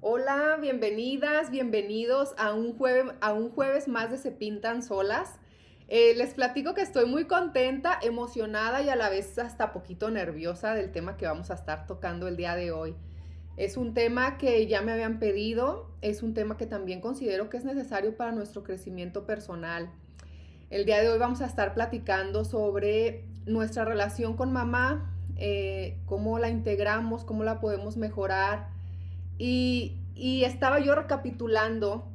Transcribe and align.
Hola, 0.00 0.58
bienvenidas, 0.60 1.50
bienvenidos 1.50 2.32
a 2.38 2.54
un, 2.54 2.78
jueves, 2.78 3.12
a 3.20 3.32
un 3.32 3.50
jueves 3.50 3.88
más 3.88 4.12
de 4.12 4.16
Se 4.16 4.30
Pintan 4.30 4.84
Solas. 4.84 5.40
Eh, 5.88 6.14
les 6.14 6.34
platico 6.34 6.72
que 6.72 6.82
estoy 6.82 7.06
muy 7.06 7.24
contenta, 7.24 7.98
emocionada 8.00 8.80
y 8.80 8.90
a 8.90 8.94
la 8.94 9.08
vez 9.08 9.36
hasta 9.40 9.72
poquito 9.72 10.08
nerviosa 10.08 10.74
del 10.74 10.92
tema 10.92 11.16
que 11.16 11.26
vamos 11.26 11.50
a 11.50 11.54
estar 11.54 11.88
tocando 11.88 12.28
el 12.28 12.36
día 12.36 12.54
de 12.54 12.70
hoy. 12.70 12.94
Es 13.56 13.76
un 13.76 13.92
tema 13.92 14.38
que 14.38 14.68
ya 14.68 14.82
me 14.82 14.92
habían 14.92 15.18
pedido, 15.18 15.90
es 16.00 16.22
un 16.22 16.32
tema 16.32 16.56
que 16.56 16.66
también 16.66 17.00
considero 17.00 17.50
que 17.50 17.56
es 17.56 17.64
necesario 17.64 18.16
para 18.16 18.30
nuestro 18.30 18.62
crecimiento 18.62 19.26
personal. 19.26 19.90
El 20.70 20.84
día 20.84 21.02
de 21.02 21.08
hoy 21.08 21.18
vamos 21.18 21.40
a 21.40 21.46
estar 21.46 21.74
platicando 21.74 22.44
sobre 22.44 23.24
nuestra 23.46 23.84
relación 23.84 24.36
con 24.36 24.52
mamá, 24.52 25.12
eh, 25.38 25.98
cómo 26.06 26.38
la 26.38 26.50
integramos, 26.50 27.24
cómo 27.24 27.42
la 27.42 27.58
podemos 27.58 27.96
mejorar. 27.96 28.77
Y, 29.38 29.94
estaba 30.44 30.80
yo 30.80 30.94
recapitulando 30.96 32.10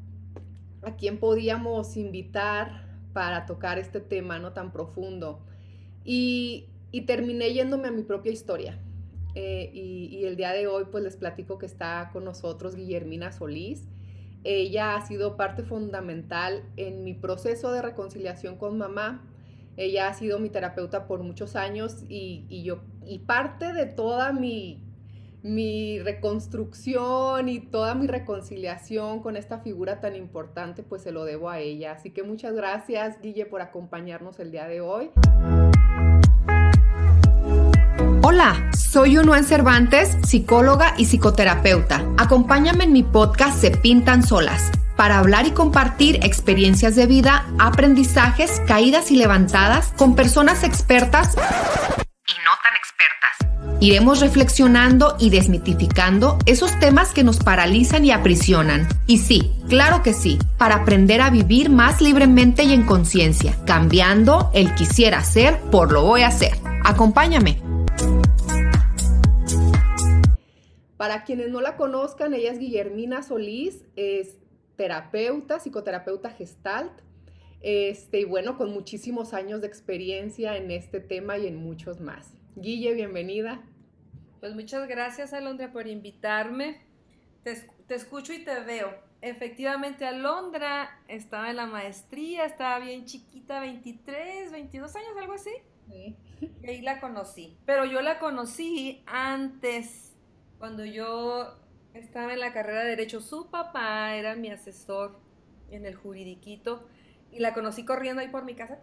a 0.81 0.95
quién 0.97 1.19
podíamos 1.19 1.95
invitar 1.95 2.85
para 3.13 3.45
tocar 3.45 3.79
este 3.79 4.01
tema 4.01 4.39
no 4.39 4.51
tan 4.51 4.71
profundo. 4.71 5.39
Y, 6.03 6.69
terminé 7.07 7.53
yéndome 7.53 7.87
a 7.87 7.91
mi 7.91 8.03
propia 8.03 8.31
historia. 8.31 8.79
Eh, 9.35 9.71
y, 9.73 10.25
el 10.25 10.35
día 10.35 10.51
de 10.51 10.67
hoy 10.67 10.85
pues 10.91 11.03
les 11.03 11.15
platico 11.15 11.57
que 11.57 11.65
está 11.65 12.09
con 12.11 12.25
nosotros 12.25 12.75
Guillermina 12.75 13.31
Solís. 13.31 13.87
Ella 14.43 14.95
ha 14.95 15.05
sido 15.05 15.37
parte 15.37 15.63
fundamental 15.63 16.63
en 16.75 17.03
mi 17.05 17.13
proceso 17.13 17.71
de 17.71 17.81
reconciliación 17.81 18.57
con 18.57 18.77
mamá. 18.77 19.25
Ella 19.77 20.09
ha 20.09 20.13
sido 20.13 20.37
mi 20.37 20.49
terapeuta 20.49 21.07
por 21.07 21.23
muchos 21.23 21.55
años 21.55 22.03
y, 22.09 22.63
yo, 22.63 22.83
y 23.05 23.19
parte 23.19 23.73
de 23.73 23.85
toda 23.85 24.33
mi, 24.33 24.83
mi 25.43 25.99
reconstrucción 25.99 27.49
y 27.49 27.59
toda 27.59 27.93
mi 27.95 28.07
reconciliación 28.07 29.19
con 29.19 29.35
esta 29.35 29.59
figura 29.59 29.99
tan 29.99 30.15
importante, 30.15 30.83
pues 30.83 31.03
se 31.03 31.11
lo 31.11 31.25
debo 31.25 31.49
a 31.49 31.59
ella. 31.59 31.91
Así 31.91 32.11
que 32.11 32.23
muchas 32.23 32.53
gracias, 32.55 33.19
Guille, 33.21 33.45
por 33.45 33.61
acompañarnos 33.61 34.39
el 34.39 34.51
día 34.51 34.67
de 34.67 34.79
hoy. 34.79 35.11
Hola, 38.23 38.71
soy 38.73 39.17
Unuan 39.17 39.43
Cervantes, 39.43 40.17
psicóloga 40.23 40.93
y 40.97 41.05
psicoterapeuta. 41.05 42.01
Acompáñame 42.17 42.85
en 42.85 42.93
mi 42.93 43.03
podcast 43.03 43.59
Se 43.59 43.71
Pintan 43.71 44.23
Solas 44.23 44.71
para 44.95 45.17
hablar 45.17 45.45
y 45.47 45.51
compartir 45.51 46.23
experiencias 46.23 46.95
de 46.95 47.07
vida, 47.07 47.45
aprendizajes, 47.59 48.61
caídas 48.67 49.11
y 49.11 49.17
levantadas 49.17 49.91
con 49.97 50.15
personas 50.15 50.63
expertas 50.63 51.35
Iremos 53.83 54.21
reflexionando 54.21 55.17
y 55.19 55.29
desmitificando 55.29 56.37
esos 56.45 56.79
temas 56.79 57.13
que 57.13 57.25
nos 57.25 57.39
paralizan 57.43 58.05
y 58.05 58.11
aprisionan. 58.11 58.87
Y 59.07 59.17
sí, 59.17 59.51
claro 59.67 60.01
que 60.03 60.13
sí, 60.13 60.39
para 60.57 60.75
aprender 60.75 61.19
a 61.19 61.29
vivir 61.29 61.69
más 61.69 61.99
libremente 61.99 62.63
y 62.63 62.71
en 62.71 62.85
conciencia, 62.85 63.57
cambiando 63.65 64.49
el 64.53 64.73
quisiera 64.73 65.21
ser 65.25 65.59
por 65.69 65.91
lo 65.91 66.03
voy 66.03 66.21
a 66.21 66.29
hacer. 66.29 66.53
Acompáñame. 66.85 67.57
Para 70.95 71.25
quienes 71.25 71.49
no 71.49 71.59
la 71.59 71.75
conozcan, 71.75 72.33
ella 72.33 72.53
es 72.53 72.59
Guillermina 72.59 73.21
Solís, 73.21 73.83
es 73.97 74.37
terapeuta, 74.77 75.59
psicoterapeuta 75.59 76.29
gestalt, 76.29 76.93
este, 77.59 78.21
y 78.21 78.23
bueno, 78.23 78.57
con 78.57 78.71
muchísimos 78.71 79.33
años 79.33 79.59
de 79.59 79.67
experiencia 79.67 80.55
en 80.55 80.71
este 80.71 81.01
tema 81.01 81.37
y 81.37 81.47
en 81.47 81.57
muchos 81.57 81.99
más. 81.99 82.31
Guille, 82.55 82.93
bienvenida. 82.93 83.61
Pues 84.43 84.55
muchas 84.55 84.89
gracias, 84.89 85.31
Alondra, 85.31 85.71
por 85.71 85.87
invitarme. 85.87 86.81
Te, 87.45 87.55
te, 87.87 87.95
escucho 87.95 88.33
y 88.33 88.43
te 88.43 88.59
veo. 88.59 88.93
Efectivamente, 89.21 90.05
Alondra 90.05 90.99
estaba 91.07 91.49
en 91.49 91.55
la 91.55 91.65
maestría, 91.65 92.43
estaba 92.43 92.79
bien 92.79 93.05
chiquita, 93.05 93.61
23, 93.61 94.51
22 94.51 94.95
años, 94.97 95.11
algo 95.17 95.31
así. 95.31 95.51
Sí. 95.87 96.17
Y 96.61 96.69
ahí 96.69 96.81
la 96.81 96.99
conocí. 96.99 97.57
Pero 97.65 97.85
yo 97.85 98.01
la 98.01 98.19
conocí 98.19 99.01
antes, 99.05 100.13
cuando 100.59 100.83
yo 100.83 101.57
estaba 101.93 102.33
en 102.33 102.41
la 102.41 102.51
carrera 102.51 102.81
de 102.81 102.89
Derecho. 102.89 103.21
Su 103.21 103.49
papá 103.49 104.13
era 104.13 104.35
mi 104.35 104.49
asesor 104.49 105.21
en 105.71 105.85
el 105.85 105.95
juridiquito 105.95 106.85
y 107.31 107.39
la 107.39 107.53
conocí 107.53 107.85
corriendo 107.85 108.21
ahí 108.21 108.27
por 108.27 108.43
mi 108.43 108.55
casa. 108.55 108.77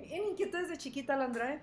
En 0.00 0.26
inquieto 0.26 0.58
desde 0.58 0.76
chiquita, 0.76 1.16
la 1.16 1.24
Andrade. 1.24 1.62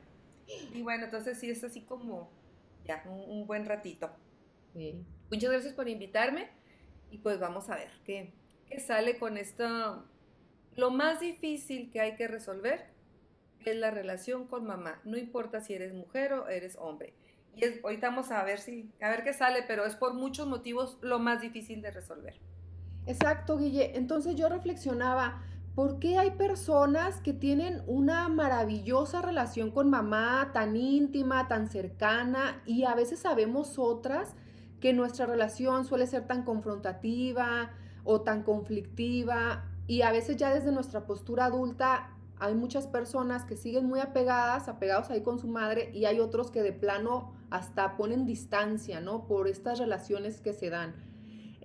Y 0.73 0.81
bueno, 0.81 1.06
entonces 1.06 1.40
sí 1.40 1.52
es 1.52 1.63
así 1.63 1.81
como 1.81 2.41
ya 2.85 3.03
un, 3.07 3.45
buen 3.47 3.66
ratito. 3.66 4.09
Muchas 5.29 5.51
gracias 5.51 5.73
por 5.73 5.88
invitarme 5.88 6.49
y 7.11 7.19
pues 7.19 7.39
vamos 7.39 7.69
a 7.69 7.75
ver 7.75 7.91
qué, 8.05 8.33
qué 8.67 8.79
sale 8.79 9.17
con 9.17 9.38
esto. 9.38 10.05
Lo 10.75 10.89
más 10.89 11.19
difícil 11.19 11.91
que 11.91 12.01
hay 12.01 12.16
que 12.16 12.27
resolver 12.27 12.93
es 13.66 13.75
la 13.75 13.91
relación 13.91 14.47
con 14.47 14.66
mamá. 14.66 14.99
No 15.03 15.17
importa 15.17 15.61
si 15.61 15.73
eres 15.73 15.93
mujer 15.93 16.33
o 16.33 16.47
eres 16.47 16.75
hombre. 16.77 17.13
Y 17.55 17.66
es, 17.66 17.83
ahorita 17.83 18.09
vamos 18.09 18.31
a 18.31 18.43
ver 18.43 18.59
si, 18.59 18.89
a 18.99 19.09
ver 19.09 19.23
qué 19.23 19.33
sale, 19.33 19.63
pero 19.67 19.85
es 19.85 19.95
por 19.95 20.13
muchos 20.13 20.47
motivos 20.47 20.97
lo 21.01 21.19
más 21.19 21.41
difícil 21.41 21.81
de 21.81 21.91
resolver. 21.91 22.39
Exacto, 23.05 23.57
Guille. 23.57 23.95
Entonces 23.95 24.35
yo 24.35 24.49
reflexionaba, 24.49 25.43
¿por 25.75 26.00
qué 26.00 26.17
hay 26.17 26.31
personas 26.31 27.19
que 27.22 27.34
tienen 27.34 27.81
una 27.88 28.29
maravillosa 28.29 29.22
relación 29.22 29.72
con 29.72 29.89
mamá, 29.89 30.51
tan 30.53 30.75
íntima, 30.75 31.47
tan 31.47 31.67
cercana, 31.67 32.61
y 32.66 32.84
a 32.84 32.94
veces 32.94 33.19
sabemos 33.19 33.79
otras 33.79 34.35
que 34.79 34.94
nuestra 34.94 35.25
relación 35.25 35.85
suele 35.85 36.06
ser 36.07 36.28
tan 36.28 36.44
confrontativa 36.44 37.72
o 38.03 38.22
tan 38.22 38.44
conflictiva, 38.44 39.66
y 39.88 40.01
a 40.01 40.11
veces 40.11 40.38
ya 40.38 40.53
desde 40.53 40.72
nuestra 40.72 41.06
postura 41.06 41.45
adulta 41.45 42.09
hay 42.40 42.55
muchas 42.55 42.88
personas 42.88 43.45
que 43.45 43.55
siguen 43.55 43.85
muy 43.85 44.00
apegadas, 44.00 44.67
apegados 44.67 45.09
ahí 45.09 45.22
con 45.22 45.40
su 45.40 45.47
madre, 45.47 45.90
y 45.94 46.05
hay 46.05 46.19
otros 46.19 46.51
que 46.51 46.61
de 46.61 46.73
plano 46.73 47.34
hasta 47.50 47.97
ponen 47.97 48.25
distancia, 48.25 49.00
¿no? 49.00 49.25
Por 49.28 49.47
estas 49.47 49.79
relaciones 49.79 50.41
que 50.41 50.53
se 50.53 50.69
dan. 50.69 51.12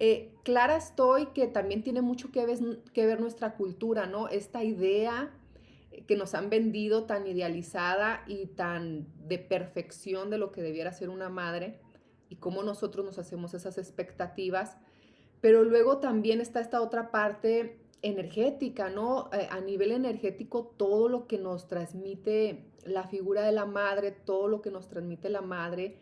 Eh, 0.00 0.32
clara 0.44 0.76
estoy 0.76 1.26
que 1.34 1.48
también 1.48 1.82
tiene 1.82 2.02
mucho 2.02 2.30
que 2.30 2.46
ver, 2.46 3.20
nuestra 3.20 3.56
cultura, 3.56 4.06
¿no? 4.06 4.28
Esta 4.28 4.62
idea 4.62 5.34
que 6.06 6.16
nos 6.16 6.34
han 6.34 6.50
vendido 6.50 7.04
tan 7.04 7.26
idealizada 7.26 8.22
y 8.28 8.46
tan 8.46 9.08
de 9.26 9.40
perfección 9.40 10.30
de 10.30 10.38
lo 10.38 10.52
que 10.52 10.62
debiera 10.62 10.92
ser 10.92 11.10
una 11.10 11.28
madre 11.28 11.80
y 12.28 12.36
cómo 12.36 12.62
nosotros 12.62 13.04
nos 13.04 13.18
hacemos 13.18 13.54
esas 13.54 13.76
expectativas. 13.76 14.76
Pero 15.40 15.64
luego 15.64 15.98
también 15.98 16.40
está 16.40 16.60
esta 16.60 16.80
otra 16.80 17.10
parte 17.10 17.80
energética, 18.00 18.90
¿no? 18.90 19.30
Eh, 19.32 19.48
a 19.50 19.60
nivel 19.60 19.90
energético, 19.90 20.74
todo 20.76 21.08
lo 21.08 21.26
que 21.26 21.38
nos 21.38 21.66
transmite 21.66 22.70
la 22.84 23.02
figura 23.02 23.42
de 23.42 23.50
la 23.50 23.66
madre, 23.66 24.12
todo 24.12 24.46
lo 24.46 24.62
que 24.62 24.70
nos 24.70 24.88
transmite 24.88 25.28
la 25.28 25.40
madre 25.40 25.98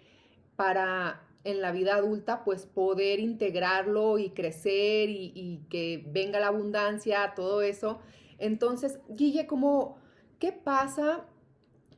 para 0.54 1.25
en 1.46 1.60
la 1.60 1.72
vida 1.72 1.94
adulta, 1.94 2.44
pues 2.44 2.66
poder 2.66 3.20
integrarlo 3.20 4.18
y 4.18 4.30
crecer 4.30 5.08
y, 5.10 5.62
que 5.70 6.04
venga 6.08 6.40
la 6.40 6.48
abundancia, 6.48 7.32
todo 7.34 7.62
eso. 7.62 8.00
Entonces, 8.38 9.00
Guille, 9.08 9.46
¿cómo, 9.46 9.98
¿qué 10.38 10.52
pasa? 10.52 11.24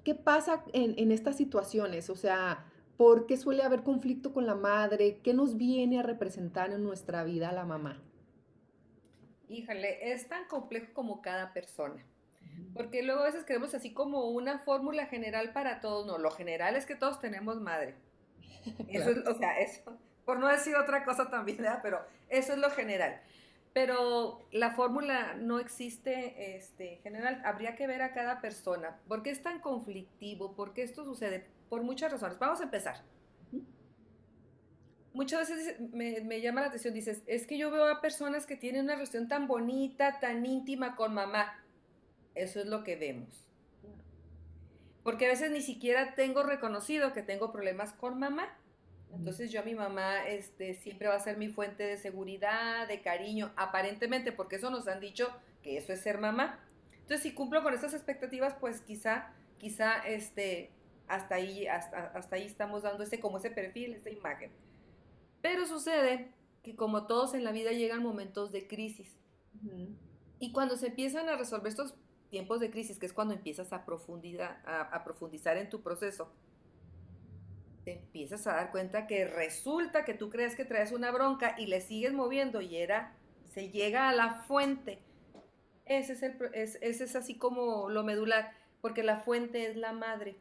¿Qué 0.05 0.15
pasa 0.15 0.65
en, 0.73 0.95
en 0.99 1.13
estas 1.13 1.37
situaciones? 1.37 2.11
O 2.11 2.17
sea, 2.17 2.67
¿por 2.97 3.27
qué 3.27 3.37
suele 3.37 3.63
haber 3.63 3.83
conflicto 3.83 4.33
con 4.33 4.47
la 4.47 4.55
madre? 4.55 5.19
¿Qué 5.23 5.35
nos 5.35 5.57
viene 5.57 5.99
a 5.99 6.03
representar 6.03 6.71
en 6.71 6.85
nuestra 6.85 7.25
vida 7.25 7.53
la 7.53 7.65
mamá? 7.65 8.03
híjole, 9.49 10.13
es 10.13 10.29
tan 10.29 10.47
complejo 10.47 10.93
como 10.93 11.23
cada 11.23 11.53
persona. 11.53 12.05
Porque 12.75 13.03
luego 13.03 13.21
a 13.21 13.27
veces 13.27 13.45
queremos 13.45 13.75
así 13.75 13.93
como 13.93 14.31
una 14.31 14.59
fórmula 14.61 15.07
general 15.07 15.53
para 15.53 15.81
todos. 15.81 16.07
No, 16.07 16.19
lo 16.19 16.31
general 16.31 16.77
es 16.77 16.87
que 16.87 16.97
todos 16.97 17.21
tenemos 17.21 17.61
madre. 17.61 17.95
Eso 18.89 19.11
es, 19.11 19.27
o 19.27 19.35
sea, 19.39 19.59
eso, 19.61 19.97
por 20.25 20.39
no 20.39 20.49
decir 20.49 20.77
otra 20.77 21.05
cosa 21.05 21.31
también, 21.31 21.59
¿verdad? 21.59 21.81
pero 21.83 22.01
eso 22.29 22.53
es 22.53 22.59
lo 22.59 22.71
general. 22.71 23.21
Pero 23.73 24.47
la 24.51 24.73
fórmula 24.73 25.35
no 25.35 25.59
existe 25.59 26.57
este, 26.57 26.97
general. 27.03 27.41
Habría 27.45 27.77
que 27.77 27.87
ver 27.87 28.03
a 28.03 28.13
cada 28.13 28.41
persona. 28.41 28.99
¿Por 29.07 29.23
qué 29.23 29.31
es 29.31 29.43
tan 29.43 29.61
conflictivo? 29.61 30.55
¿Por 30.55 30.75
qué 30.75 30.83
esto 30.83 31.05
sucede? 31.05 31.47
Por 31.69 31.83
muchas 31.83 32.11
razones. 32.11 32.39
Vamos 32.39 32.61
a 32.61 32.65
empezar 32.65 32.97
muchas 35.19 35.51
veces 35.51 35.81
me, 35.93 36.41
llama 36.41 36.61
la 36.61 36.69
atención, 36.69 36.95
dices, 36.95 37.25
es 37.27 37.45
que 37.45 37.59
yo 37.59 37.73
veo 37.73 37.87
a 37.87 38.01
personas 38.01 38.47
que 38.47 38.57
tienen 38.57 38.85
una 38.85 38.95
relación 38.95 39.27
tan 39.27 39.49
bonita, 39.49 40.21
tan 40.21 40.47
íntima 40.47 40.95
con 40.95 41.13
mamá. 41.13 41.61
Eso 42.37 42.61
es 42.61 42.67
lo 42.67 42.85
que 42.85 42.95
vemos. 42.95 43.48
Porque 45.09 45.25
a 45.25 45.31
veces 45.31 45.51
ni 45.51 45.63
siquiera 45.63 46.15
tengo 46.15 46.43
reconocido 46.43 47.15
que 47.15 47.23
tengo 47.23 47.51
problemas 47.51 47.95
con 47.95 48.19
mamá. 48.19 48.55
Entonces 49.11 49.51
yo 49.51 49.61
a 49.61 49.63
mi 49.63 49.75
mamá 49.75 50.29
este, 50.29 50.75
siempre 50.75 51.09
va 51.09 51.15
a 51.15 51.19
ser 51.19 51.39
mi 51.39 51.49
fuente 51.49 51.83
de 51.83 51.97
seguridad, 51.97 52.87
de 52.87 53.01
cariño, 53.01 53.51
aparentemente, 53.57 54.33
porque 54.33 54.57
eso 54.57 54.69
nos 54.69 54.87
han 54.87 55.01
dicho 55.01 55.33
que 55.63 55.79
eso 55.79 55.95
es 55.95 56.03
ser 56.03 56.19
mamá. 56.19 56.61
Entonces 56.93 57.23
si 57.23 57.33
cumplo 57.33 57.63
con 57.63 57.73
esas 57.73 57.95
expectativas, 57.95 58.55
pues 58.61 58.83
quizá, 58.83 59.33
quizá 59.57 59.97
este, 60.07 60.73
hasta 61.07 61.37
ahí, 61.37 61.67
hasta, 61.67 62.09
hasta 62.09 62.37
ahí 62.37 62.45
estamos 62.45 62.83
dando 62.83 63.03
ese, 63.03 63.19
como 63.19 63.39
ese 63.39 63.51
perfil, 63.51 63.95
esa 63.95 64.11
imagen. 64.11 64.51
Pero 65.41 65.65
sucede 65.67 66.35
que 66.63 66.77
como 66.77 67.07
todos 67.07 67.33
en 67.33 67.45
la 67.45 67.53
vida 67.53 67.73
llegan 67.73 68.03
momentos 68.03 68.53
de 68.53 68.69
crisis. 68.69 69.17
Y 70.39 70.53
cuando 70.53 70.77
se 70.77 70.89
empiezan 70.89 71.31
a 71.31 71.37
resolver 71.37 71.69
estos 71.69 71.95
tiempos 72.31 72.61
de 72.61 72.71
crisis, 72.71 72.99
que 72.99 73.07
es 73.07 73.13
cuando 73.13 73.35
empiezas 73.35 73.73
a, 73.73 73.85
profundidad, 73.85 74.59
a, 74.67 75.03
profundizar 75.05 75.57
en 75.57 75.69
tu 75.69 75.83
proceso, 75.83 76.31
te 77.85 77.95
empiezas 77.95 78.47
a 78.47 78.53
dar 78.55 78.71
cuenta 78.71 79.07
que 79.07 79.27
resulta 79.27 80.05
que 80.05 80.15
tú 80.15 80.29
crees 80.29 80.55
que 80.55 80.65
traes 80.65 80.93
una 80.93 81.11
bronca 81.11 81.55
y 81.59 81.67
le 81.67 81.81
sigues 81.81 82.13
moviendo 82.13 82.61
y 82.61 82.77
era, 82.77 83.15
se 83.51 83.71
llega 83.71 84.09
a 84.09 84.13
la 84.13 84.43
fuente. 84.43 84.99
Ese 85.87 86.13
es, 86.13 86.23
el, 86.23 86.37
ese 86.53 87.05
es 87.05 87.17
así 87.17 87.37
como 87.37 87.89
lo 87.89 88.05
medular, 88.05 88.53
porque 88.83 89.03
la 89.03 89.21
fuente 89.21 89.67
es 89.67 89.77
la 89.77 89.93
madre. 89.93 90.37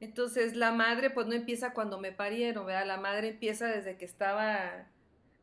Entonces 0.00 0.54
la 0.54 0.72
madre 0.72 1.10
pues 1.10 1.26
no 1.26 1.32
empieza 1.32 1.72
cuando 1.72 1.98
me 1.98 2.12
parieron, 2.12 2.66
¿verdad? 2.66 2.86
La 2.86 2.98
madre 2.98 3.28
empieza 3.28 3.66
desde 3.66 3.96
que 3.96 4.04
estaba 4.04 4.86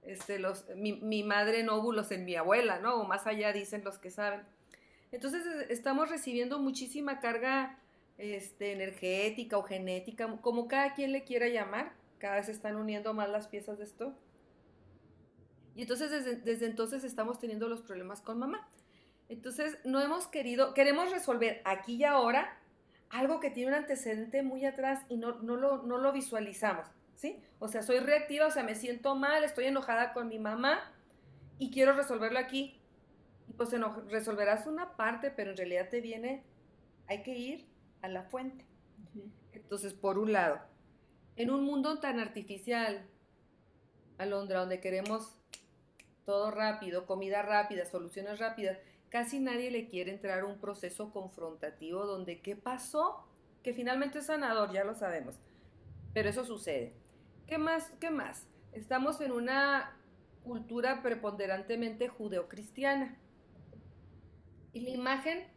este, 0.04 0.40
los, 0.40 0.66
mi, 0.76 0.94
mi, 0.94 1.24
madre 1.24 1.60
en 1.60 1.70
óvulos 1.70 2.12
en 2.12 2.24
mi 2.24 2.36
abuela, 2.36 2.80
¿no? 2.80 2.96
O 2.96 3.06
más 3.06 3.26
allá 3.28 3.52
dicen 3.52 3.84
los 3.84 3.98
que 3.98 4.12
saben. 4.12 4.44
Entonces 5.16 5.46
estamos 5.70 6.10
recibiendo 6.10 6.60
muchísima 6.60 7.22
carga 7.22 7.80
este, 8.18 8.74
energética 8.74 9.58
o 9.58 9.64
genética, 9.64 10.30
como 10.42 10.68
cada 10.68 10.94
quien 10.94 11.14
le 11.14 11.24
quiera 11.24 11.48
llamar. 11.48 11.94
Cada 12.18 12.36
vez 12.36 12.48
se 12.48 12.52
están 12.52 12.76
uniendo 12.76 13.14
más 13.14 13.30
las 13.30 13.48
piezas 13.48 13.78
de 13.78 13.86
esto. 13.86 14.14
Y 15.74 15.84
entonces 15.84 16.12
desde, 16.12 16.36
desde 16.36 16.66
entonces 16.66 17.06
estamos 17.06 17.40
teniendo 17.40 17.70
los 17.70 17.82
problemas 17.82 18.20
con 18.20 18.40
mamá. 18.40 18.68
Entonces 19.30 19.78
no 19.86 20.02
hemos 20.02 20.28
querido, 20.28 20.74
queremos 20.74 21.10
resolver 21.12 21.62
aquí 21.64 21.96
y 21.96 22.04
ahora 22.04 22.60
algo 23.10 23.40
que 23.40 23.50
tiene 23.50 23.70
un 23.70 23.76
antecedente 23.76 24.44
muy 24.44 24.66
atrás 24.66 25.06
y 25.08 25.16
no, 25.16 25.40
no, 25.42 25.56
lo, 25.56 25.84
no 25.84 25.98
lo 25.98 26.12
visualizamos, 26.12 26.88
¿sí? 27.16 27.40
O 27.60 27.70
sea, 27.70 27.84
soy 27.84 28.00
reactiva, 28.00 28.48
o 28.48 28.52
sea, 28.52 28.64
me 28.64 28.76
siento 28.76 29.16
mal, 29.16 29.46
estoy 29.46 29.66
enojada 29.66 30.12
con 30.12 30.28
mi 30.28 30.40
mamá 30.40 30.92
y 31.58 31.72
quiero 31.72 31.94
resolverlo 31.94 32.38
aquí. 32.38 32.82
Y 33.48 33.54
pues 33.54 33.70
resolverás 34.10 34.68
una 34.68 34.96
parte, 34.96 35.32
pero 35.32 35.52
en 35.52 35.58
realidad 35.58 35.90
te 35.90 36.02
viene, 36.02 36.44
hay 37.08 37.24
que 37.24 37.38
ir 37.38 37.68
a 38.02 38.08
la 38.08 38.24
fuente. 38.24 38.66
Entonces, 39.54 39.94
por 39.94 40.18
un 40.18 40.34
lado, 40.34 40.60
en 41.36 41.50
un 41.50 41.64
mundo 41.64 42.00
tan 42.00 42.20
artificial, 42.20 43.06
Alondra, 44.18 44.60
donde 44.60 44.80
queremos 44.80 45.38
todo 46.26 46.52
rápido, 46.52 47.06
comida 47.06 47.42
rápida, 47.42 47.86
soluciones 47.86 48.40
rápidas, 48.40 48.80
casi 49.10 49.40
nadie 49.40 49.72
le 49.72 49.88
quiere 49.88 50.12
entrar 50.12 50.40
a 50.40 50.46
un 50.46 50.60
proceso 50.60 51.12
confrontativo 51.12 52.06
donde 52.06 52.42
¿qué 52.42 52.56
pasó? 52.56 53.28
Que 53.64 53.74
finalmente 53.74 54.20
es 54.20 54.26
sanador, 54.26 54.72
ya 54.72 54.84
lo 54.84 54.96
sabemos. 54.96 55.40
Pero 56.14 56.30
eso 56.30 56.46
sucede. 56.46 56.94
¿Qué 57.48 57.58
más? 57.58 57.92
¿Qué 58.00 58.10
más? 58.10 58.48
Estamos 58.72 59.22
en 59.22 59.32
una 59.32 59.98
cultura 60.44 61.02
preponderantemente 61.02 62.08
judeocristiana. 62.08 63.18
Y 64.76 64.82
la 64.82 64.90
imagen, 64.90 65.48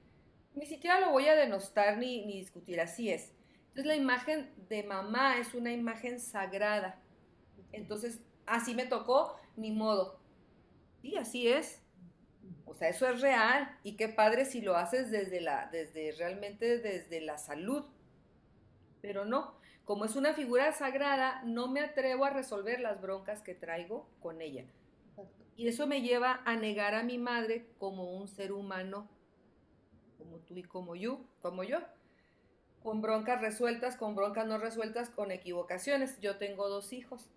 ni 0.55 0.65
siquiera 0.65 1.00
lo 1.00 1.11
voy 1.11 1.26
a 1.26 1.35
denostar 1.35 1.99
ni, 1.99 2.25
ni 2.25 2.35
discutir, 2.35 2.81
así 2.81 3.11
es. 3.11 3.32
Entonces 3.70 3.87
la 3.87 3.97
imagen 3.97 4.49
de 4.69 4.85
mamá 4.85 5.38
es 5.38 5.55
una 5.55 5.73
imagen 5.73 6.20
sagrada. 6.20 7.03
Entonces, 7.73 8.20
así 8.47 8.76
me 8.76 8.87
tocó, 8.87 9.35
ni 9.56 9.73
modo. 9.73 10.20
Y 11.03 11.17
así 11.17 11.49
es. 11.49 11.82
O 12.65 12.75
sea, 12.75 12.91
eso 12.91 13.09
es 13.09 13.20
real 13.20 13.76
y 13.82 13.97
qué 13.97 14.09
padre 14.09 14.44
si 14.44 14.61
lo 14.61 14.76
haces 14.76 15.11
desde 15.11 15.41
la, 15.41 15.69
desde 15.73 16.12
realmente 16.12 16.79
desde 16.79 17.20
la 17.20 17.38
salud. 17.38 17.85
Pero 19.03 19.25
no, 19.25 19.59
como 19.85 20.05
es 20.05 20.15
una 20.15 20.32
figura 20.32 20.70
sagrada, 20.70 21.43
no 21.43 21.67
me 21.67 21.81
atrevo 21.81 22.25
a 22.25 22.31
resolver 22.31 22.79
las 22.79 23.00
broncas 23.00 23.43
que 23.43 23.56
traigo 23.56 24.09
con 24.20 24.41
ella. 24.41 24.65
Y 25.56 25.69
eso 25.69 25.87
me 25.87 26.03
lleva 26.03 26.41
a 26.44 26.56
negar 26.56 26.94
a 26.94 27.03
mi 27.03 27.19
madre 27.19 27.67
como 27.79 28.17
un 28.17 28.29
ser 28.29 28.53
humano, 28.53 29.09
como 30.17 30.38
tú 30.38 30.56
y 30.56 30.62
como 30.62 30.94
yo, 30.94 31.20
como 31.43 31.65
yo. 31.65 31.79
Con 32.82 33.00
broncas 33.00 33.41
resueltas, 33.41 33.97
con 33.97 34.15
broncas 34.15 34.47
no 34.47 34.59
resueltas, 34.59 35.11
con 35.11 35.32
equivocaciones. 35.32 36.20
Yo 36.20 36.37
tengo 36.37 36.69
dos 36.69 36.93
hijos. 36.93 37.29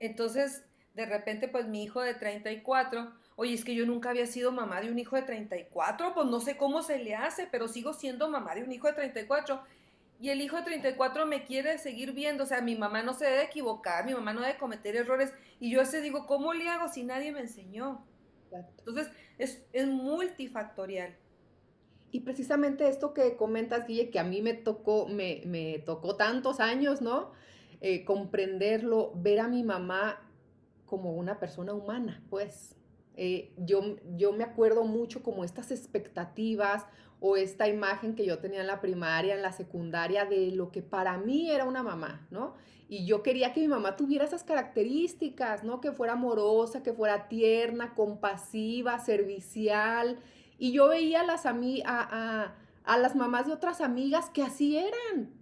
Entonces, 0.00 0.64
de 0.94 1.06
repente, 1.06 1.46
pues 1.46 1.68
mi 1.68 1.84
hijo 1.84 2.00
de 2.00 2.14
34 2.14 3.12
Oye, 3.38 3.52
es 3.52 3.64
que 3.64 3.74
yo 3.74 3.84
nunca 3.84 4.10
había 4.10 4.26
sido 4.26 4.50
mamá 4.50 4.80
de 4.80 4.90
un 4.90 4.98
hijo 4.98 5.14
de 5.14 5.22
34, 5.22 6.14
pues 6.14 6.26
no 6.26 6.40
sé 6.40 6.56
cómo 6.56 6.82
se 6.82 6.98
le 6.98 7.14
hace, 7.14 7.46
pero 7.46 7.68
sigo 7.68 7.92
siendo 7.92 8.30
mamá 8.30 8.54
de 8.54 8.62
un 8.62 8.72
hijo 8.72 8.86
de 8.86 8.94
34. 8.94 9.62
Y 10.20 10.30
el 10.30 10.40
hijo 10.40 10.56
de 10.56 10.62
34 10.62 11.26
me 11.26 11.44
quiere 11.44 11.76
seguir 11.78 12.12
viendo, 12.12 12.44
o 12.44 12.46
sea, 12.46 12.62
mi 12.62 12.74
mamá 12.74 13.02
no 13.02 13.12
se 13.12 13.26
debe 13.26 13.44
equivocar, 13.44 14.06
mi 14.06 14.14
mamá 14.14 14.32
no 14.32 14.40
debe 14.40 14.56
cometer 14.56 14.96
errores. 14.96 15.32
Y 15.60 15.70
yo 15.70 15.82
ese 15.82 16.00
digo, 16.00 16.26
¿cómo 16.26 16.54
le 16.54 16.68
hago 16.68 16.88
si 16.88 17.04
nadie 17.04 17.32
me 17.32 17.40
enseñó? 17.40 18.04
Entonces, 18.78 19.10
es, 19.38 19.86
multifactorial. 19.86 21.16
Y 22.10 22.20
precisamente 22.20 22.88
esto 22.88 23.12
que 23.12 23.36
comentas, 23.36 23.86
Guille, 23.86 24.10
que 24.10 24.18
a 24.18 24.24
mí 24.24 24.40
me 24.40 24.54
tocó, 24.54 25.06
me, 25.06 25.42
me 25.44 25.80
tocó 25.80 26.16
tantos 26.16 26.60
años, 26.60 27.02
¿no? 27.02 27.32
Eh, 27.82 28.04
comprenderlo, 28.06 29.12
ver 29.16 29.40
a 29.40 29.48
mi 29.48 29.62
mamá 29.62 30.22
como 30.86 31.12
una 31.12 31.38
persona 31.38 31.74
humana, 31.74 32.22
pues, 32.30 32.76
eh, 33.16 33.52
yo, 33.56 33.96
yo 34.16 34.32
me 34.32 34.44
acuerdo 34.44 34.84
mucho 34.84 35.22
como 35.22 35.42
estas 35.42 35.70
expectativas 35.70 36.86
o 37.26 37.36
esta 37.36 37.66
imagen 37.66 38.14
que 38.14 38.24
yo 38.24 38.38
tenía 38.38 38.60
en 38.60 38.66
la 38.66 38.80
primaria, 38.80 39.34
en 39.34 39.42
la 39.42 39.52
secundaria, 39.52 40.24
de 40.24 40.52
lo 40.52 40.70
que 40.70 40.82
para 40.82 41.18
mí 41.18 41.50
era 41.50 41.64
una 41.64 41.82
mamá, 41.82 42.26
¿no? 42.30 42.54
Y 42.88 43.04
yo 43.04 43.22
quería 43.22 43.52
que 43.52 43.60
mi 43.60 43.68
mamá 43.68 43.96
tuviera 43.96 44.24
esas 44.24 44.44
características, 44.44 45.64
¿no? 45.64 45.80
Que 45.80 45.90
fuera 45.90 46.12
amorosa, 46.12 46.84
que 46.84 46.92
fuera 46.92 47.28
tierna, 47.28 47.94
compasiva, 47.94 48.98
servicial. 49.00 50.18
Y 50.58 50.70
yo 50.72 50.88
veía 50.88 51.22
a 51.22 51.26
las, 51.26 51.46
a, 51.46 51.54
a, 51.84 52.54
a 52.84 52.98
las 52.98 53.16
mamás 53.16 53.46
de 53.46 53.52
otras 53.52 53.80
amigas 53.80 54.30
que 54.30 54.42
así 54.42 54.78
eran. 54.78 55.32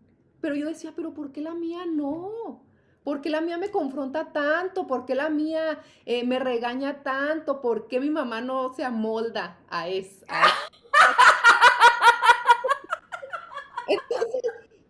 Pero 0.40 0.54
yo 0.54 0.68
decía, 0.68 0.94
pero 0.96 1.12
¿por 1.12 1.32
qué 1.32 1.42
la 1.42 1.54
mía 1.54 1.84
no? 1.86 2.62
¿Por 3.04 3.20
qué 3.20 3.28
la 3.28 3.42
mía 3.42 3.58
me 3.58 3.70
confronta 3.70 4.32
tanto? 4.32 4.86
¿Por 4.86 5.04
qué 5.04 5.14
la 5.14 5.28
mía 5.28 5.80
eh, 6.06 6.24
me 6.24 6.38
regaña 6.38 7.02
tanto? 7.02 7.60
¿Por 7.60 7.86
qué 7.86 8.00
mi 8.00 8.08
mamá 8.08 8.40
no 8.40 8.72
se 8.72 8.82
amolda 8.84 9.58
a 9.68 9.88
eso? 9.88 10.24
Entonces, 10.26 10.73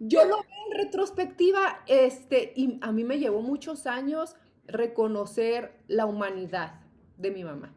yo 0.07 0.25
lo 0.25 0.37
veo 0.37 0.45
en 0.71 0.79
retrospectiva, 0.79 1.81
este, 1.87 2.53
y 2.57 2.79
a 2.81 2.93
mí 2.93 3.05
me 3.05 3.19
llevó 3.19 3.41
muchos 3.43 3.87
años 3.87 4.37
reconocer 4.67 5.79
la 5.89 6.07
humanidad 6.07 6.81
de 7.17 7.31
mi 7.31 7.45
mamá. 7.45 7.75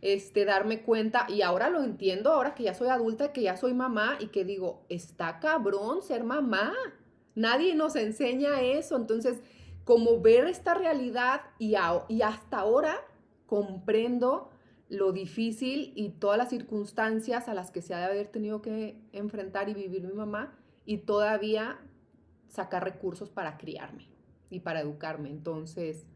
Este, 0.00 0.44
darme 0.44 0.82
cuenta, 0.82 1.26
y 1.28 1.42
ahora 1.42 1.68
lo 1.68 1.82
entiendo, 1.82 2.32
ahora 2.32 2.54
que 2.54 2.64
ya 2.64 2.74
soy 2.74 2.88
adulta, 2.88 3.32
que 3.32 3.42
ya 3.42 3.56
soy 3.56 3.74
mamá, 3.74 4.16
y 4.18 4.28
que 4.28 4.44
digo, 4.44 4.84
está 4.88 5.40
cabrón 5.40 6.02
ser 6.02 6.24
mamá. 6.24 6.74
Nadie 7.34 7.74
nos 7.74 7.96
enseña 7.96 8.62
eso. 8.62 8.96
Entonces, 8.96 9.40
como 9.84 10.20
ver 10.20 10.46
esta 10.46 10.74
realidad 10.74 11.42
y, 11.58 11.74
y 12.08 12.22
hasta 12.22 12.58
ahora 12.58 12.96
comprendo 13.46 14.50
lo 14.88 15.12
difícil 15.12 15.92
y 15.94 16.10
todas 16.10 16.38
las 16.38 16.50
circunstancias 16.50 17.48
a 17.48 17.54
las 17.54 17.70
que 17.70 17.82
se 17.82 17.94
ha 17.94 17.98
de 17.98 18.04
haber 18.04 18.26
tenido 18.28 18.60
que 18.62 19.00
enfrentar 19.12 19.68
y 19.68 19.74
vivir 19.74 20.02
mi 20.02 20.12
mamá 20.12 20.59
y 20.84 20.98
todavía 20.98 21.78
sacar 22.48 22.84
recursos 22.84 23.30
para 23.30 23.56
criarme 23.56 24.08
y 24.50 24.60
para 24.60 24.80
educarme. 24.80 25.30
Entonces, 25.30 26.06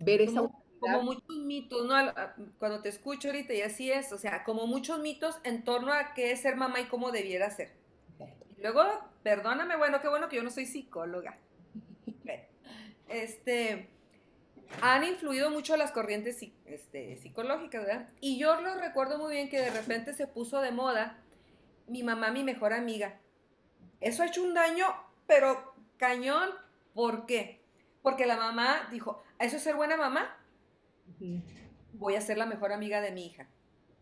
ver 0.00 0.20
esa... 0.20 0.42
Como, 0.78 1.02
muchos 1.02 1.36
mitos, 1.38 1.86
¿no? 1.86 1.94
Cuando 2.58 2.82
te 2.82 2.90
escucho 2.90 3.28
ahorita 3.28 3.54
y 3.54 3.62
así 3.62 3.90
es, 3.90 4.12
o 4.12 4.18
sea, 4.18 4.44
como 4.44 4.66
muchos 4.66 5.00
mitos 5.00 5.38
en 5.42 5.64
torno 5.64 5.92
a 5.92 6.12
qué 6.14 6.32
es 6.32 6.42
ser 6.42 6.56
mamá 6.56 6.80
y 6.80 6.84
cómo 6.84 7.12
debiera 7.12 7.50
ser. 7.50 7.72
Luego, 8.58 8.82
perdóname, 9.22 9.76
bueno, 9.76 10.00
qué 10.00 10.08
bueno 10.08 10.28
que 10.28 10.36
yo 10.36 10.42
no 10.42 10.50
soy 10.50 10.66
psicóloga. 10.66 11.38
Este, 13.08 13.88
han 14.82 15.04
influido 15.04 15.50
mucho 15.50 15.76
las 15.76 15.92
corrientes 15.92 16.44
este, 16.64 17.16
psicológicas, 17.18 17.86
¿verdad? 17.86 18.08
Y 18.20 18.38
yo 18.38 18.60
lo 18.60 18.74
recuerdo 18.74 19.18
muy 19.18 19.34
bien 19.34 19.48
que 19.48 19.60
de 19.60 19.70
repente 19.70 20.12
se 20.12 20.26
puso 20.26 20.60
de 20.60 20.72
moda 20.72 21.22
mi 21.86 22.02
mamá, 22.02 22.30
mi 22.30 22.42
mejor 22.42 22.72
amiga. 22.72 23.20
Eso 24.00 24.22
ha 24.22 24.26
hecho 24.26 24.42
un 24.42 24.54
daño, 24.54 24.86
pero 25.26 25.74
cañón. 25.96 26.50
¿Por 26.94 27.26
qué? 27.26 27.60
Porque 28.02 28.26
la 28.26 28.36
mamá 28.36 28.88
dijo, 28.90 29.22
¿eso 29.38 29.56
es 29.56 29.62
ser 29.62 29.76
buena 29.76 29.96
mamá? 29.96 30.36
Voy 31.92 32.14
a 32.14 32.20
ser 32.20 32.38
la 32.38 32.46
mejor 32.46 32.72
amiga 32.72 33.00
de 33.00 33.12
mi 33.12 33.26
hija. 33.26 33.48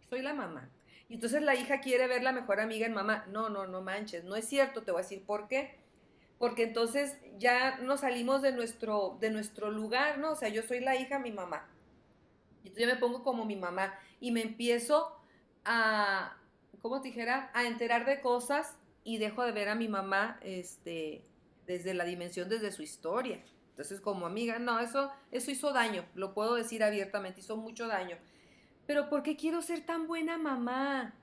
Soy 0.09 0.23
la 0.23 0.35
mamá. 0.35 0.71
Y 1.09 1.15
entonces 1.15 1.43
la 1.43 1.55
hija 1.55 1.81
quiere 1.81 2.07
ver 2.07 2.23
la 2.23 2.33
mejor 2.33 2.61
amiga 2.61 2.87
en 2.87 2.95
mamá. 2.95 3.25
No, 3.29 3.49
no, 3.49 3.67
no 3.67 3.83
manches, 3.83 4.25
no 4.25 4.37
es 4.37 4.47
cierto, 4.47 4.83
te 4.83 4.93
voy 4.93 5.01
a 5.01 5.03
decir 5.03 5.25
por 5.25 5.49
qué. 5.49 5.79
Porque 6.39 6.65
entonces 6.65 7.17
ya 7.39 7.79
nos 7.79 8.01
salimos 8.01 8.43
de 8.43 8.53
nuestro, 8.53 9.17
de 9.21 9.31
nuestro 9.31 9.71
lugar, 9.71 10.19
¿no? 10.19 10.33
O 10.33 10.37
sea, 10.37 10.49
yo 10.49 10.63
soy 10.63 10.81
la 10.81 10.97
hija, 10.97 11.19
mi 11.19 11.33
mamá. 11.33 11.69
Y 12.63 12.69
entonces 12.69 12.87
yo 12.87 12.95
me 12.95 13.01
pongo 13.01 13.23
como 13.23 13.45
mi 13.45 13.57
mamá 13.57 13.99
y 14.21 14.31
me 14.33 14.43
empiezo 14.43 15.17
a, 15.65 16.37
¿cómo 16.83 17.01
te 17.01 17.09
dijera? 17.09 17.51
A 17.55 17.65
enterar 17.65 18.07
de 18.07 18.21
cosas 18.21 18.77
y 19.05 19.19
dejo 19.19 19.45
de 19.45 19.53
ver 19.53 19.69
a 19.69 19.75
mi 19.75 19.87
mamá 19.87 20.41
este, 20.43 21.23
desde 21.67 21.95
la 21.95 22.05
dimensión, 22.05 22.49
desde 22.49 22.73
su 22.73 22.83
historia. 22.83 23.45
Entonces, 23.71 24.01
como 24.01 24.27
amiga, 24.27 24.59
no, 24.59 24.81
eso, 24.81 25.11
eso 25.31 25.51
hizo 25.51 25.73
daño, 25.73 26.05
lo 26.15 26.33
puedo 26.33 26.55
decir 26.55 26.83
abiertamente, 26.83 27.41
hizo 27.41 27.57
mucho 27.57 27.87
daño. 27.87 28.17
Pero 28.87 29.09
¿por 29.09 29.23
qué 29.23 29.37
quiero 29.37 29.63
ser 29.63 29.85
tan 29.85 30.07
buena 30.07 30.39
mamá? 30.39 31.15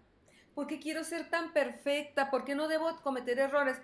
¿Por 0.54 0.68
qué 0.68 0.80
quiero 0.80 1.04
ser 1.04 1.30
tan 1.30 1.54
perfecta? 1.54 2.30
¿Por 2.30 2.44
qué 2.44 2.56
no 2.56 2.68
debo 2.68 2.96
cometer 3.02 3.40
errores? 3.40 3.78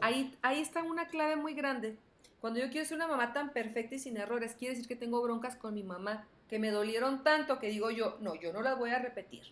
Ahí, 0.00 0.36
ahí 0.42 0.60
está 0.60 0.82
una 0.82 1.08
clave 1.08 1.36
muy 1.36 1.54
grande. 1.54 1.98
Cuando 2.40 2.60
yo 2.60 2.70
quiero 2.70 2.86
ser 2.86 2.96
una 2.96 3.08
mamá 3.08 3.32
tan 3.32 3.52
perfecta 3.52 3.94
y 3.94 3.98
sin 3.98 4.16
errores, 4.16 4.54
quiere 4.54 4.74
decir 4.74 4.88
que 4.88 4.96
tengo 4.96 5.22
broncas 5.22 5.56
con 5.56 5.74
mi 5.74 5.82
mamá, 5.82 6.26
que 6.48 6.58
me 6.58 6.70
dolieron 6.70 7.22
tanto 7.22 7.58
que 7.58 7.68
digo 7.68 7.90
yo, 7.90 8.18
no, 8.20 8.34
yo 8.34 8.52
no 8.52 8.62
las 8.62 8.78
voy 8.78 8.90
a 8.90 8.98
repetir. 8.98 9.42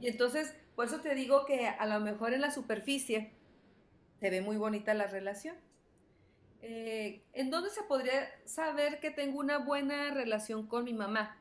Y 0.00 0.08
entonces, 0.08 0.54
por 0.76 0.86
eso 0.86 1.00
te 1.00 1.14
digo 1.14 1.46
que 1.46 1.66
a 1.66 1.86
lo 1.86 1.98
mejor 2.00 2.34
en 2.34 2.42
la 2.42 2.50
superficie 2.50 3.32
se 4.20 4.30
ve 4.30 4.42
muy 4.42 4.58
bonita 4.58 4.92
la 4.94 5.06
relación. 5.06 5.56
Eh, 6.60 7.22
¿En 7.32 7.50
dónde 7.50 7.70
se 7.70 7.82
podría 7.82 8.28
saber 8.44 9.00
que 9.00 9.10
tengo 9.10 9.40
una 9.40 9.58
buena 9.58 10.12
relación 10.12 10.66
con 10.66 10.84
mi 10.84 10.92
mamá? 10.92 11.38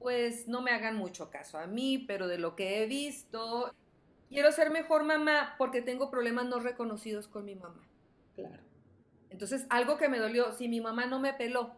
Pues 0.00 0.48
no 0.48 0.62
me 0.62 0.72
hagan 0.72 0.96
mucho 0.96 1.30
caso 1.30 1.58
a 1.58 1.66
mí, 1.66 1.98
pero 1.98 2.26
de 2.26 2.38
lo 2.38 2.56
que 2.56 2.82
he 2.82 2.86
visto, 2.86 3.72
quiero 4.28 4.50
ser 4.50 4.70
mejor 4.70 5.04
mamá 5.04 5.54
porque 5.56 5.80
tengo 5.80 6.10
problemas 6.10 6.46
no 6.46 6.58
reconocidos 6.58 7.28
con 7.28 7.44
mi 7.44 7.54
mamá. 7.54 7.86
Claro. 8.34 8.62
Entonces, 9.30 9.64
algo 9.70 9.96
que 9.96 10.08
me 10.08 10.18
dolió, 10.18 10.52
si 10.52 10.68
mi 10.68 10.80
mamá 10.80 11.06
no 11.06 11.20
me 11.20 11.32
peló, 11.32 11.76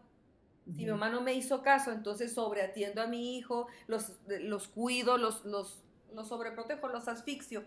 si 0.65 0.83
mi 0.83 0.91
mamá 0.91 1.09
no 1.09 1.21
me 1.21 1.33
hizo 1.33 1.61
caso, 1.61 1.91
entonces 1.91 2.33
sobreatiendo 2.33 3.01
a 3.01 3.07
mi 3.07 3.37
hijo, 3.37 3.67
los, 3.87 4.13
los 4.27 4.67
cuido, 4.67 5.17
los, 5.17 5.45
los, 5.45 5.81
los 6.13 6.29
sobreprotejo, 6.29 6.87
los 6.87 7.07
asfixio. 7.07 7.65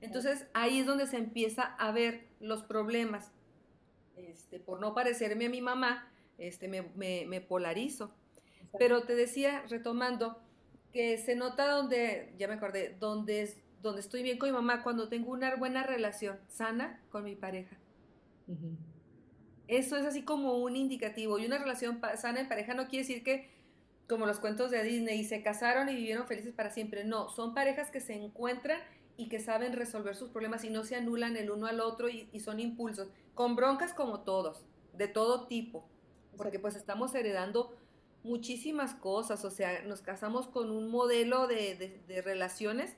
Entonces 0.00 0.46
ahí 0.52 0.80
es 0.80 0.86
donde 0.86 1.06
se 1.06 1.16
empieza 1.16 1.62
a 1.62 1.90
ver 1.92 2.26
los 2.40 2.62
problemas. 2.62 3.32
Este, 4.16 4.58
por 4.58 4.80
no 4.80 4.94
parecerme 4.94 5.46
a 5.46 5.50
mi 5.50 5.60
mamá, 5.60 6.10
este, 6.38 6.68
me, 6.68 6.82
me, 6.94 7.40
polarizo. 7.40 8.14
Pero 8.78 9.02
te 9.02 9.14
decía, 9.14 9.64
retomando, 9.68 10.40
que 10.92 11.18
se 11.18 11.36
nota 11.36 11.68
donde, 11.68 12.34
ya 12.38 12.48
me 12.48 12.54
acordé, 12.54 12.96
donde, 12.98 13.54
donde 13.82 14.00
estoy 14.00 14.22
bien 14.22 14.38
con 14.38 14.48
mi 14.48 14.54
mamá, 14.54 14.82
cuando 14.82 15.08
tengo 15.08 15.32
una 15.32 15.54
buena 15.56 15.82
relación 15.82 16.38
sana 16.48 17.00
con 17.10 17.24
mi 17.24 17.34
pareja. 17.34 17.76
Eso 19.68 19.96
es 19.96 20.06
así 20.06 20.22
como 20.22 20.58
un 20.58 20.76
indicativo. 20.76 21.38
Y 21.38 21.46
una 21.46 21.58
relación 21.58 22.00
sana 22.16 22.40
en 22.40 22.48
pareja 22.48 22.74
no 22.74 22.88
quiere 22.88 23.06
decir 23.06 23.24
que, 23.24 23.50
como 24.08 24.26
los 24.26 24.38
cuentos 24.38 24.70
de 24.70 24.82
Disney, 24.82 25.24
se 25.24 25.42
casaron 25.42 25.88
y 25.88 25.96
vivieron 25.96 26.26
felices 26.26 26.54
para 26.54 26.70
siempre. 26.70 27.04
No, 27.04 27.28
son 27.28 27.54
parejas 27.54 27.90
que 27.90 28.00
se 28.00 28.14
encuentran 28.14 28.80
y 29.16 29.28
que 29.28 29.40
saben 29.40 29.72
resolver 29.72 30.14
sus 30.14 30.30
problemas 30.30 30.64
y 30.64 30.70
no 30.70 30.84
se 30.84 30.96
anulan 30.96 31.36
el 31.36 31.50
uno 31.50 31.66
al 31.66 31.80
otro 31.80 32.08
y, 32.08 32.28
son 32.40 32.60
impulsos. 32.60 33.08
Con 33.34 33.56
broncas 33.56 33.94
como 33.94 34.20
todos, 34.20 34.64
de 34.92 35.08
todo 35.08 35.46
tipo. 35.46 35.88
Porque 36.36 36.58
pues 36.58 36.76
estamos 36.76 37.14
heredando 37.14 37.74
muchísimas 38.22 38.94
cosas. 38.94 39.44
O 39.44 39.50
sea, 39.50 39.82
nos 39.82 40.02
casamos 40.02 40.46
con 40.46 40.70
un 40.70 40.88
modelo 40.88 41.46
de, 41.46 42.02
de 42.06 42.22
relaciones. 42.22 42.96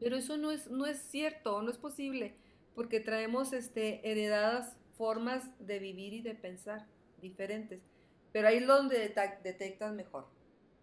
Pero 0.00 0.16
eso 0.16 0.36
no 0.36 0.50
es, 0.50 0.68
no 0.68 0.86
es 0.86 0.98
cierto, 0.98 1.62
no 1.62 1.70
es 1.70 1.78
posible. 1.78 2.34
Porque 2.74 2.98
traemos 3.00 3.52
este, 3.52 4.10
heredadas 4.10 4.76
formas 4.96 5.44
de 5.64 5.78
vivir 5.78 6.14
y 6.14 6.22
de 6.22 6.34
pensar 6.34 6.86
diferentes. 7.20 7.91
Pero 8.32 8.48
ahí 8.48 8.58
es 8.58 8.66
donde 8.66 9.14
detectas 9.42 9.92
mejor. 9.92 10.26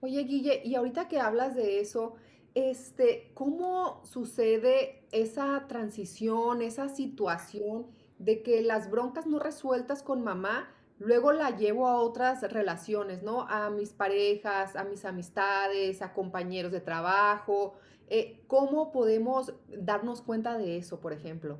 Oye, 0.01 0.23
Guille, 0.23 0.61
y 0.63 0.75
ahorita 0.75 1.07
que 1.07 1.19
hablas 1.19 1.55
de 1.55 1.79
eso, 1.79 2.15
este, 2.53 3.31
¿cómo 3.33 4.01
sucede 4.05 5.05
esa 5.11 5.65
transición, 5.67 6.61
esa 6.61 6.89
situación 6.89 7.87
de 8.17 8.43
que 8.43 8.61
las 8.61 8.89
broncas 8.89 9.25
no 9.27 9.39
resueltas 9.39 10.03
con 10.03 10.23
mamá, 10.23 10.69
luego 10.99 11.31
la 11.31 11.55
llevo 11.55 11.87
a 11.87 11.99
otras 11.99 12.41
relaciones, 12.51 13.23
¿no? 13.23 13.41
A 13.49 13.69
mis 13.69 13.93
parejas, 13.93 14.75
a 14.75 14.83
mis 14.83 15.05
amistades, 15.05 16.01
a 16.01 16.13
compañeros 16.13 16.71
de 16.71 16.81
trabajo. 16.81 17.75
Eh, 18.07 18.43
¿Cómo 18.47 18.91
podemos 18.91 19.53
darnos 19.67 20.21
cuenta 20.21 20.57
de 20.57 20.77
eso, 20.77 20.99
por 20.99 21.13
ejemplo? 21.13 21.57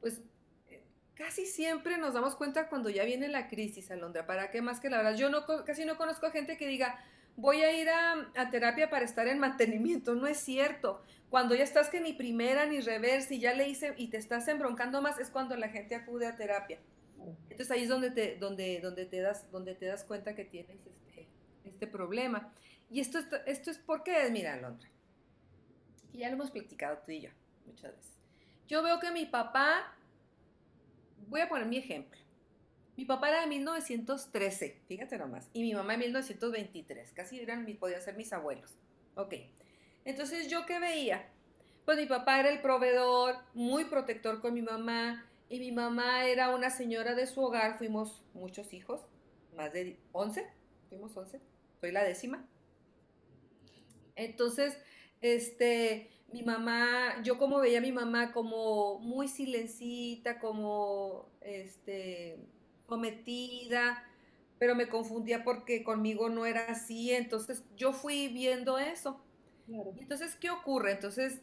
Pues 0.00 0.22
casi 1.14 1.46
siempre 1.46 1.98
nos 1.98 2.14
damos 2.14 2.34
cuenta 2.36 2.68
cuando 2.68 2.90
ya 2.90 3.04
viene 3.04 3.28
la 3.28 3.48
crisis, 3.48 3.90
Alondra. 3.90 4.26
¿Para 4.26 4.50
qué 4.50 4.62
más 4.62 4.80
que 4.80 4.90
la 4.90 4.98
verdad? 4.98 5.16
Yo 5.16 5.30
no, 5.30 5.44
casi 5.64 5.84
no 5.84 5.96
conozco 5.96 6.26
a 6.26 6.30
gente 6.30 6.56
que 6.56 6.66
diga, 6.66 6.98
voy 7.36 7.62
a 7.62 7.72
ir 7.72 7.88
a, 7.88 8.50
terapia 8.50 8.90
para 8.90 9.04
estar 9.04 9.26
en 9.28 9.38
mantenimiento. 9.38 10.14
No 10.14 10.26
es 10.26 10.38
cierto. 10.38 11.02
Cuando 11.30 11.54
ya 11.54 11.64
estás 11.64 11.88
que 11.88 12.00
ni 12.00 12.12
primera 12.12 12.66
ni 12.66 12.80
reversa 12.80 13.34
y 13.34 13.40
ya 13.40 13.54
le 13.54 13.68
hice 13.68 13.94
y 13.96 14.08
te 14.08 14.16
estás 14.16 14.46
embroncando 14.48 15.02
más, 15.02 15.18
es 15.18 15.30
cuando 15.30 15.56
la 15.56 15.68
gente 15.68 15.94
acude 15.94 16.26
a 16.26 16.36
terapia. 16.36 16.78
Entonces 17.48 17.70
ahí 17.70 17.84
es 17.84 17.88
donde 17.88 18.10
te, 18.10 18.36
donde, 18.36 18.80
donde 18.80 19.06
te, 19.06 19.20
das, 19.20 19.50
donde 19.50 19.74
te 19.74 19.86
das 19.86 20.04
cuenta 20.04 20.34
que 20.34 20.44
tienes 20.44 20.76
este, 20.86 21.26
este 21.64 21.86
problema. 21.86 22.52
Y 22.90 23.00
esto, 23.00 23.18
esto 23.46 23.70
es 23.70 23.78
porque, 23.78 24.28
mira, 24.30 24.54
Alondra, 24.54 24.88
y 26.12 26.18
ya 26.18 26.28
lo 26.28 26.34
hemos 26.34 26.50
platicado 26.50 26.98
tú 26.98 27.12
y 27.12 27.22
yo 27.22 27.30
muchas 27.66 27.96
veces. 27.96 28.12
Yo 28.68 28.82
veo 28.82 29.00
que 29.00 29.10
mi 29.10 29.26
papá 29.26 29.94
voy 31.28 31.40
a 31.40 31.48
poner 31.48 31.66
mi 31.66 31.78
ejemplo. 31.78 32.18
Mi 32.96 33.04
papá 33.04 33.28
era 33.28 33.40
de 33.40 33.48
1913, 33.48 34.82
fíjate 34.86 35.18
nomás, 35.18 35.50
y 35.52 35.62
mi 35.62 35.74
mamá 35.74 35.94
de 35.94 35.98
1923, 35.98 37.12
casi 37.12 37.40
eran, 37.40 37.66
podían 37.78 38.00
ser 38.00 38.16
mis 38.16 38.32
abuelos. 38.32 38.78
Ok, 39.16 39.34
entonces 40.04 40.48
yo 40.48 40.64
qué 40.64 40.78
veía, 40.78 41.28
pues 41.84 41.98
mi 41.98 42.06
papá 42.06 42.38
era 42.38 42.50
el 42.50 42.60
proveedor, 42.60 43.36
muy 43.52 43.84
protector 43.86 44.40
con 44.40 44.54
mi 44.54 44.62
mamá, 44.62 45.28
y 45.48 45.58
mi 45.58 45.72
mamá 45.72 46.26
era 46.26 46.54
una 46.54 46.70
señora 46.70 47.14
de 47.14 47.26
su 47.26 47.42
hogar, 47.42 47.78
fuimos 47.78 48.22
muchos 48.32 48.72
hijos, 48.72 49.00
más 49.56 49.72
de 49.72 49.98
11, 50.12 50.46
fuimos 50.88 51.16
11, 51.16 51.40
soy 51.80 51.92
la 51.92 52.04
décima. 52.04 52.46
Entonces, 54.16 54.78
este, 55.20 56.10
mi 56.34 56.42
mamá, 56.42 57.22
yo 57.22 57.38
como 57.38 57.60
veía 57.60 57.78
a 57.78 57.80
mi 57.80 57.92
mamá 57.92 58.32
como 58.32 58.98
muy 58.98 59.28
silencita, 59.28 60.40
como 60.40 61.28
este 61.40 62.40
cometida, 62.86 64.04
pero 64.58 64.74
me 64.74 64.88
confundía 64.88 65.44
porque 65.44 65.84
conmigo 65.84 66.28
no 66.28 66.44
era 66.44 66.66
así, 66.66 67.12
entonces 67.12 67.62
yo 67.76 67.92
fui 67.92 68.26
viendo 68.26 68.78
eso. 68.80 69.20
entonces, 70.00 70.34
¿qué 70.34 70.50
ocurre? 70.50 70.90
Entonces, 70.90 71.40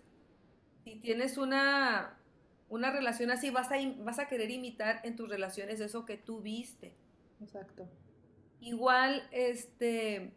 si 0.84 0.98
tienes 0.98 1.38
una, 1.38 2.18
una 2.68 2.92
relación 2.92 3.32
así, 3.32 3.50
vas 3.50 3.72
a, 3.72 3.78
vas 4.00 4.20
a 4.20 4.28
querer 4.28 4.52
imitar 4.52 5.00
en 5.06 5.16
tus 5.16 5.30
relaciones 5.30 5.80
eso 5.80 6.06
que 6.06 6.18
tú 6.18 6.42
viste. 6.42 6.94
Exacto. 7.42 7.88
Igual, 8.60 9.26
este, 9.32 10.34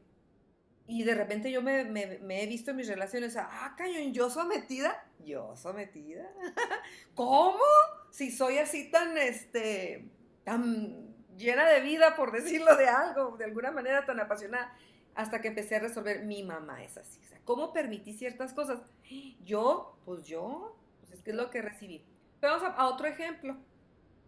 y 0.87 1.05
de 1.05 1.15
repente 1.15 1.51
yo 1.51 1.63
me, 1.63 1.81
he 1.81 2.47
visto 2.47 2.71
en 2.71 2.77
mis 2.77 2.89
relaciones, 2.89 3.37
ah, 3.37 3.75
cañón, 3.77 4.13
yo 4.13 4.29
sometida, 4.29 5.07
yo 5.25 5.57
sometida. 5.57 6.29
¿Cómo? 7.15 7.59
Si 8.11 8.31
soy 8.31 8.59
así 8.59 8.91
tan, 8.91 9.17
este, 9.17 10.05
tan 10.45 11.15
llena 11.39 11.67
de 11.67 11.81
vida, 11.81 12.15
por 12.17 12.33
decirlo 12.33 12.77
de 12.77 12.89
algo, 12.89 13.37
de 13.39 13.47
alguna 13.47 13.71
manera 13.71 14.05
tan 14.05 14.21
apasionada, 14.21 14.77
hasta 15.15 15.41
que 15.41 15.49
empecé 15.49 15.77
a 15.77 15.81
resolver, 15.81 16.23
mi 16.25 16.43
mamá 16.43 16.83
es 16.85 16.99
así. 16.99 17.19
O 17.25 17.29
sea, 17.29 17.41
¿cómo 17.45 17.73
permití 17.73 18.13
ciertas 18.13 18.53
cosas? 18.53 18.81
Yo, 19.43 19.97
pues 20.05 20.27
yo, 20.27 20.77
pues 21.01 21.13
es 21.13 21.23
que 21.23 21.31
es 21.31 21.37
lo 21.37 21.51
que 21.51 21.63
recibí. 21.63 22.05
Pero 22.41 22.55
vamos 22.55 22.69
a, 22.69 22.75
a 22.75 22.89
otro 22.89 23.07
ejemplo. 23.07 23.57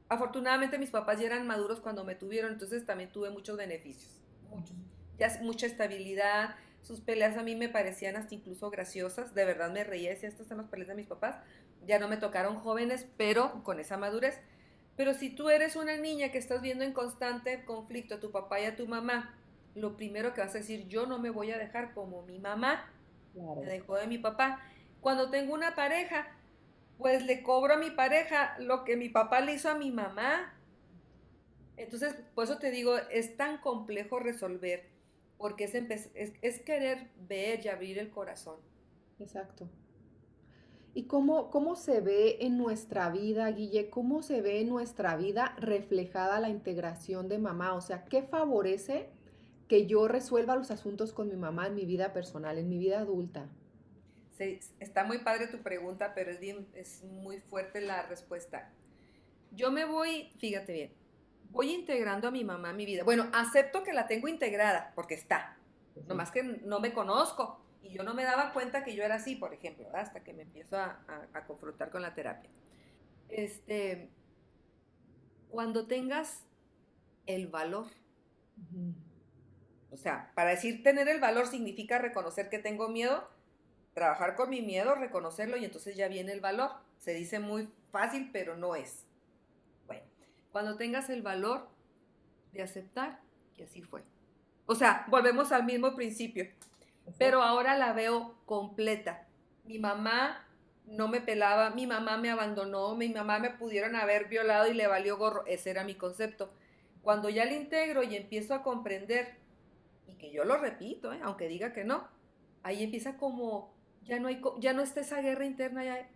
Afortunadamente 0.08 0.78
mis 0.78 0.90
papás 0.90 1.20
ya 1.20 1.26
eran 1.26 1.46
maduros 1.46 1.80
cuando 1.80 2.02
me 2.04 2.14
tuvieron, 2.14 2.52
entonces 2.52 2.86
también 2.86 3.10
tuve 3.10 3.28
muchos 3.28 3.56
beneficios, 3.56 4.22
muchos 4.48 4.76
ya 5.18 5.38
mucha 5.42 5.66
estabilidad. 5.66 6.56
Sus 6.82 7.00
peleas 7.00 7.36
a 7.36 7.42
mí 7.42 7.56
me 7.56 7.68
parecían 7.68 8.16
hasta 8.16 8.34
incluso 8.34 8.70
graciosas. 8.70 9.34
De 9.34 9.44
verdad 9.44 9.70
me 9.70 9.84
reía, 9.84 10.10
decía, 10.10 10.28
estas 10.28 10.46
son 10.46 10.58
las 10.58 10.68
peleas 10.68 10.88
de 10.88 10.94
mis 10.94 11.06
papás. 11.06 11.36
Ya 11.86 11.98
no 11.98 12.08
me 12.08 12.16
tocaron 12.16 12.56
jóvenes, 12.56 13.06
pero 13.16 13.62
con 13.64 13.80
esa 13.80 13.96
madurez. 13.96 14.40
Pero 14.96 15.14
si 15.14 15.30
tú 15.30 15.50
eres 15.50 15.76
una 15.76 15.96
niña 15.96 16.30
que 16.30 16.38
estás 16.38 16.62
viendo 16.62 16.84
en 16.84 16.92
constante 16.92 17.64
conflicto 17.64 18.14
a 18.14 18.20
tu 18.20 18.30
papá 18.30 18.60
y 18.60 18.64
a 18.64 18.76
tu 18.76 18.86
mamá, 18.86 19.34
lo 19.74 19.96
primero 19.96 20.32
que 20.32 20.40
vas 20.40 20.54
a 20.54 20.58
decir, 20.58 20.88
yo 20.88 21.06
no 21.06 21.18
me 21.18 21.30
voy 21.30 21.50
a 21.50 21.58
dejar 21.58 21.92
como 21.92 22.22
mi 22.22 22.38
mamá 22.38 22.90
me 23.36 23.66
dejó 23.66 23.96
de 23.96 24.06
mi 24.06 24.18
papá. 24.18 24.60
Cuando 25.00 25.30
tengo 25.30 25.54
una 25.54 25.74
pareja, 25.74 26.26
pues 26.98 27.24
le 27.24 27.42
cobro 27.42 27.74
a 27.74 27.76
mi 27.76 27.90
pareja 27.90 28.56
lo 28.58 28.84
que 28.84 28.96
mi 28.96 29.08
papá 29.08 29.40
le 29.40 29.54
hizo 29.54 29.68
a 29.68 29.74
mi 29.74 29.90
mamá. 29.90 30.54
Entonces, 31.76 32.14
por 32.34 32.44
eso 32.44 32.58
te 32.58 32.70
digo, 32.70 32.96
es 33.10 33.36
tan 33.36 33.58
complejo 33.58 34.18
resolver 34.18 34.88
porque 35.38 35.64
es, 35.64 35.74
es, 36.42 36.60
querer 36.60 37.08
ver 37.28 37.64
y 37.64 37.68
abrir 37.68 37.98
el 37.98 38.10
corazón. 38.10 38.56
Exacto. 39.18 39.68
¿Y 40.94 41.04
cómo, 41.04 41.50
cómo 41.50 41.76
se 41.76 42.00
ve 42.00 42.38
en 42.40 42.56
nuestra 42.56 43.10
vida, 43.10 43.50
Guille? 43.50 43.90
¿Cómo 43.90 44.22
se 44.22 44.40
ve 44.40 44.60
en 44.60 44.68
nuestra 44.68 45.16
vida 45.16 45.54
reflejada 45.58 46.40
la 46.40 46.48
integración 46.48 47.28
de 47.28 47.38
mamá? 47.38 47.74
O 47.74 47.82
sea, 47.82 48.04
¿qué 48.06 48.22
favorece 48.22 49.10
que 49.68 49.86
yo 49.86 50.08
resuelva 50.08 50.56
los 50.56 50.70
asuntos 50.70 51.12
con 51.12 51.28
mi 51.28 51.36
mamá 51.36 51.66
en 51.66 51.74
mi 51.74 51.84
vida 51.84 52.12
personal, 52.12 52.56
en 52.56 52.68
mi 52.68 52.78
vida 52.78 53.00
adulta? 53.00 53.48
Sí, 54.38 54.60
está 54.80 55.04
muy 55.04 55.18
padre 55.18 55.48
tu 55.48 55.58
pregunta, 55.58 56.12
pero 56.14 56.30
es, 56.30 56.40
bien, 56.40 56.66
es 56.74 57.02
muy 57.04 57.40
fuerte 57.40 57.80
la 57.80 58.02
respuesta. 58.02 58.70
Yo 59.52 59.70
me 59.70 59.86
voy, 59.86 60.30
fíjate 60.38 60.72
bien, 60.72 60.92
voy 61.56 61.72
integrando 61.72 62.28
a 62.28 62.30
mi 62.30 62.44
mamá 62.44 62.70
en 62.70 62.76
mi 62.76 62.86
vida. 62.86 63.02
Bueno, 63.02 63.28
acepto 63.32 63.82
que 63.82 63.92
la 63.92 64.06
tengo 64.06 64.28
integrada, 64.28 64.92
porque 64.94 65.14
está. 65.14 65.56
Nomás 66.06 66.30
que 66.30 66.42
no 66.42 66.78
me 66.78 66.92
conozco. 66.92 67.60
Y 67.82 67.90
yo 67.90 68.02
no 68.02 68.14
me 68.14 68.24
daba 68.24 68.52
cuenta 68.52 68.84
que 68.84 68.94
yo 68.94 69.02
era 69.02 69.16
así, 69.16 69.36
por 69.36 69.54
ejemplo, 69.54 69.88
hasta 69.94 70.22
que 70.22 70.32
me 70.32 70.42
empiezo 70.42 70.76
a, 70.76 70.98
confrontar 71.46 71.90
con 71.90 72.02
la 72.02 72.14
terapia. 72.14 72.50
Este, 73.28 74.10
cuando 75.48 75.86
tengas 75.86 76.44
el 77.26 77.46
valor, 77.46 77.86
o 79.90 79.96
sea, 79.96 80.32
para 80.34 80.50
decir 80.50 80.82
tener 80.82 81.08
el 81.08 81.20
valor 81.20 81.46
significa 81.46 81.98
reconocer 81.98 82.48
que 82.48 82.58
tengo 82.58 82.88
miedo, 82.88 83.28
trabajar 83.94 84.34
con 84.34 84.50
mi 84.50 84.62
miedo, 84.62 84.94
reconocerlo 84.94 85.56
y 85.56 85.64
entonces 85.64 85.96
ya 85.96 86.08
viene 86.08 86.32
el 86.32 86.40
valor. 86.40 86.70
Se 86.98 87.14
dice 87.14 87.38
muy 87.38 87.68
fácil, 87.90 88.30
pero 88.32 88.56
no 88.56 88.74
es. 88.74 89.05
Cuando 90.56 90.78
tengas 90.78 91.10
el 91.10 91.20
valor 91.20 91.68
de 92.54 92.62
aceptar 92.62 93.20
que 93.54 93.64
así 93.64 93.82
fue. 93.82 94.02
O 94.64 94.74
sea, 94.74 95.04
volvemos 95.10 95.52
al 95.52 95.66
mismo 95.66 95.94
principio, 95.94 96.46
pero 97.18 97.42
ahora 97.42 97.76
la 97.76 97.92
veo 97.92 98.38
completa. 98.46 99.28
Mi 99.64 99.78
mamá 99.78 100.48
no 100.86 101.08
me 101.08 101.20
pelaba, 101.20 101.68
mi 101.68 101.86
mamá 101.86 102.16
me 102.16 102.30
abandonó, 102.30 102.96
mi 102.96 103.10
mamá 103.10 103.38
me 103.38 103.50
pudieron 103.50 103.96
haber 103.96 104.28
violado 104.28 104.66
y 104.66 104.72
le 104.72 104.86
valió 104.86 105.18
gorro. 105.18 105.44
Ese 105.44 105.68
era 105.68 105.84
mi 105.84 105.94
concepto. 105.94 106.50
Cuando 107.02 107.28
ya 107.28 107.44
le 107.44 107.56
integro 107.56 108.02
y 108.02 108.16
empiezo 108.16 108.54
a 108.54 108.62
comprender, 108.62 109.34
y 110.06 110.14
que 110.14 110.32
yo 110.32 110.46
lo 110.46 110.56
repito, 110.56 111.12
¿eh? 111.12 111.20
aunque 111.22 111.48
diga 111.48 111.74
que 111.74 111.84
no, 111.84 112.08
ahí 112.62 112.82
empieza 112.82 113.18
como, 113.18 113.74
ya 114.04 114.18
no, 114.20 114.28
hay, 114.28 114.40
ya 114.58 114.72
no 114.72 114.80
está 114.80 115.02
esa 115.02 115.20
guerra 115.20 115.44
interna, 115.44 115.84
ya 115.84 116.08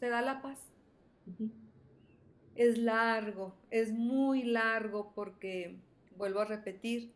se 0.00 0.08
da 0.08 0.22
la 0.22 0.40
paz. 0.40 0.58
Es 2.56 2.78
largo, 2.78 3.54
es 3.70 3.92
muy 3.92 4.42
largo 4.42 5.12
porque, 5.14 5.76
vuelvo 6.16 6.40
a 6.40 6.44
repetir, 6.44 7.12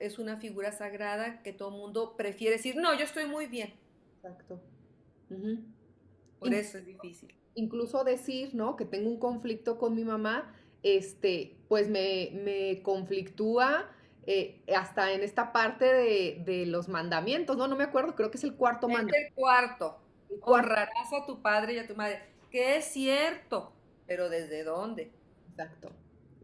es 0.00 0.18
una 0.18 0.38
figura 0.38 0.72
sagrada 0.72 1.42
que 1.42 1.52
todo 1.52 1.68
el 1.68 1.76
mundo 1.76 2.14
prefiere 2.16 2.56
decir, 2.56 2.76
no, 2.76 2.94
yo 2.94 3.04
estoy 3.04 3.26
muy 3.26 3.46
bien. 3.46 3.74
Exacto. 4.16 4.60
Por 6.38 6.54
eso 6.54 6.78
es 6.78 6.86
difícil. 6.86 7.34
Incluso 7.54 8.04
decir, 8.04 8.54
¿no? 8.54 8.76
Que 8.76 8.84
tengo 8.84 9.08
un 9.08 9.18
conflicto 9.18 9.78
con 9.78 9.94
mi 9.94 10.04
mamá, 10.04 10.54
este, 10.82 11.56
pues 11.68 11.88
me, 11.88 12.30
me 12.44 12.82
conflictúa 12.82 13.90
eh, 14.28 14.60
hasta 14.74 15.12
en 15.12 15.22
esta 15.22 15.52
parte 15.52 15.84
de, 15.84 16.64
los 16.66 16.88
mandamientos, 16.88 17.56
¿no? 17.56 17.68
No 17.68 17.76
me 17.76 17.84
acuerdo, 17.84 18.16
creo 18.16 18.30
que 18.30 18.38
es 18.38 18.44
el 18.44 18.54
cuarto 18.54 18.88
mandamiento. 18.88 19.28
el 19.28 19.34
cuarto. 19.34 19.98
Honrarás 20.42 21.12
a 21.12 21.24
tu 21.24 21.40
padre 21.40 21.74
y 21.74 21.78
a 21.78 21.86
tu 21.86 21.94
madre. 21.94 22.22
Que 22.50 22.76
es 22.76 22.86
cierto, 22.86 23.72
pero 24.06 24.28
¿desde 24.28 24.64
dónde? 24.64 25.12
Exacto, 25.50 25.90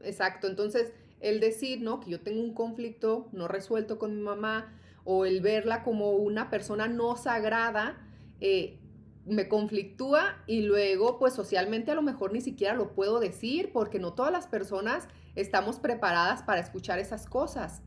exacto. 0.03 0.47
Entonces, 0.47 0.93
el 1.21 1.41
decir, 1.41 1.81
¿no? 1.83 2.01
Que 2.01 2.11
yo 2.11 2.21
tengo 2.21 2.43
un 2.43 2.55
conflicto 2.55 3.29
no 3.33 3.49
resuelto 3.49 3.99
con 3.99 4.17
mi 4.17 4.23
mamá 4.23 4.79
o 5.05 5.25
el 5.25 5.41
verla 5.41 5.83
como 5.83 6.13
una 6.13 6.51
persona 6.51 6.89
no 6.89 7.17
sagrada, 7.17 7.99
eh, 8.41 8.79
me 9.25 9.49
conflictúa 9.49 10.43
y 10.47 10.63
luego 10.63 11.19
pues 11.19 11.33
socialmente 11.33 11.93
a 11.93 11.95
lo 11.95 12.03
mejor 12.03 12.33
ni 12.33 12.41
siquiera 12.41 12.75
lo 12.75 12.93
puedo 12.93 13.21
decir 13.21 13.71
porque 13.73 14.01
no 14.01 14.15
todas 14.15 14.33
las 14.33 14.49
personas 14.49 15.07
estamos 15.37 15.79
preparadas 15.79 16.43
para 16.43 16.61
escuchar 16.61 16.99
esas 16.99 17.27
cosas. 17.27 17.83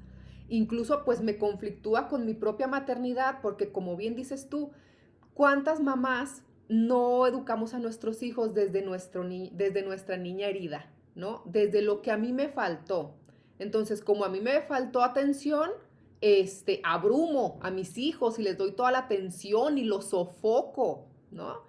Incluso 0.48 1.04
pues 1.04 1.22
me 1.22 1.38
conflictúa 1.38 2.08
con 2.08 2.26
mi 2.26 2.34
propia 2.34 2.68
maternidad 2.68 3.40
porque 3.42 3.72
como 3.72 3.98
bien 3.98 4.16
dices 4.16 4.48
tú, 4.50 4.72
¿cuántas 5.34 5.82
mamás 5.82 6.44
no 6.68 7.28
educamos 7.28 7.74
a 7.74 7.80
nuestros 7.80 8.24
hijos 8.24 8.54
desde, 8.54 8.82
nuestro 8.82 9.24
desde 9.24 9.84
nuestra 9.84 10.18
niña 10.18 10.48
herida, 10.48 10.92
¿no? 11.14 11.44
Desde 11.46 11.82
lo 11.82 12.02
que 12.02 12.12
a 12.12 12.18
mí 12.18 12.34
me 12.34 12.50
faltó. 12.50 13.14
Entonces, 13.60 14.02
como 14.02 14.26
a 14.26 14.30
mí 14.30 14.42
me 14.42 14.62
faltó 14.62 15.02
atención, 15.04 15.72
este, 16.22 16.82
abrumo 16.84 17.60
a 17.62 17.72
mis 17.72 17.98
hijos 17.98 18.40
y 18.40 18.44
les 18.44 18.58
doy 18.58 18.72
toda 18.72 18.92
la 18.92 19.00
atención 19.00 19.78
y 19.78 19.84
los 19.84 20.10
sofoco, 20.10 21.06
¿no? 21.32 21.64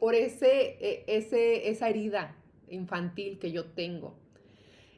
por, 0.00 0.14
ese, 0.14 0.76
e, 0.80 1.04
ese, 1.06 1.68
esa 1.70 1.88
herida 1.88 2.36
infantil 2.68 3.38
que 3.38 3.52
yo 3.52 3.66
tengo. 3.66 4.14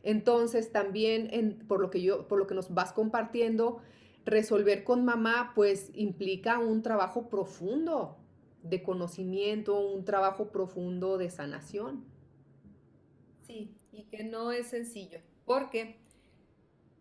Entonces, 0.03 0.73
también 0.73 1.63
por, 1.69 1.81
lo 1.81 1.91
que 1.91 2.01
yo, 2.01 2.27
por 2.27 2.39
lo 2.39 2.47
que 2.47 2.55
nos 2.55 2.73
vas 2.73 2.93
compartiendo, 2.93 3.81
resolver 4.25 4.83
con 4.83 5.05
mamá, 5.05 5.53
pues 5.55 5.91
implica 5.95 6.59
un 6.59 6.83
trabajo 6.83 7.29
profundo 7.29 8.17
de 8.63 8.83
conocimiento, 8.83 9.79
un 9.79 10.05
trabajo 10.05 10.49
profundo 10.51 11.19
de 11.19 11.31
sanación. 11.31 12.05
Sí, 13.47 13.75
y 13.93 14.05
que 14.05 14.25
no 14.25 14.53
es 14.53 14.69
sencillo, 14.69 15.21
porque, 15.45 15.99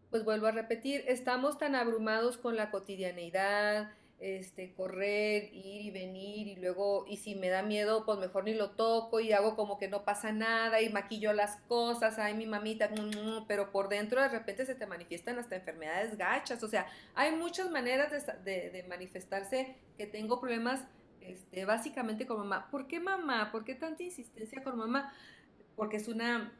pues 0.09 0.23
vuelvo 0.23 0.47
a 0.47 0.51
repetir, 0.51 1.03
estamos 1.07 1.57
tan 1.57 1.75
abrumados 1.75 2.37
con 2.37 2.55
la 2.55 2.71
cotidianeidad, 2.71 3.91
este, 4.19 4.73
correr, 4.73 5.45
ir 5.53 5.81
y 5.81 5.91
venir 5.91 6.47
y 6.47 6.55
luego, 6.57 7.05
y 7.07 7.17
si 7.17 7.35
me 7.35 7.47
da 7.47 7.63
miedo, 7.63 8.05
pues 8.05 8.19
mejor 8.19 8.43
ni 8.43 8.53
lo 8.53 8.71
toco 8.71 9.21
y 9.21 9.31
hago 9.31 9.55
como 9.55 9.77
que 9.77 9.87
no 9.87 10.03
pasa 10.03 10.33
nada 10.33 10.81
y 10.81 10.89
maquillo 10.89 11.31
las 11.31 11.57
cosas, 11.67 12.19
ay 12.19 12.33
mi 12.33 12.45
mamita, 12.45 12.89
mm, 12.89 13.39
mm, 13.39 13.45
pero 13.47 13.71
por 13.71 13.87
dentro 13.87 14.21
de 14.21 14.27
repente 14.27 14.65
se 14.65 14.75
te 14.75 14.85
manifiestan 14.85 15.39
hasta 15.39 15.55
enfermedades 15.55 16.17
gachas, 16.17 16.61
o 16.63 16.67
sea, 16.67 16.87
hay 17.15 17.33
muchas 17.35 17.71
maneras 17.71 18.11
de, 18.43 18.85
manifestarse 18.89 19.75
que 19.97 20.05
tengo 20.05 20.39
problemas 20.39 20.81
este, 21.31 21.65
básicamente 21.65 22.25
con 22.25 22.37
mamá. 22.37 22.69
¿Por 22.69 22.87
qué 22.87 22.99
mamá? 22.99 23.51
¿Por 23.51 23.63
qué 23.63 23.75
tanta 23.75 24.03
insistencia 24.03 24.63
con 24.63 24.77
mamá? 24.77 25.13
Porque 25.75 25.97
es 25.97 26.07
una 26.07 26.51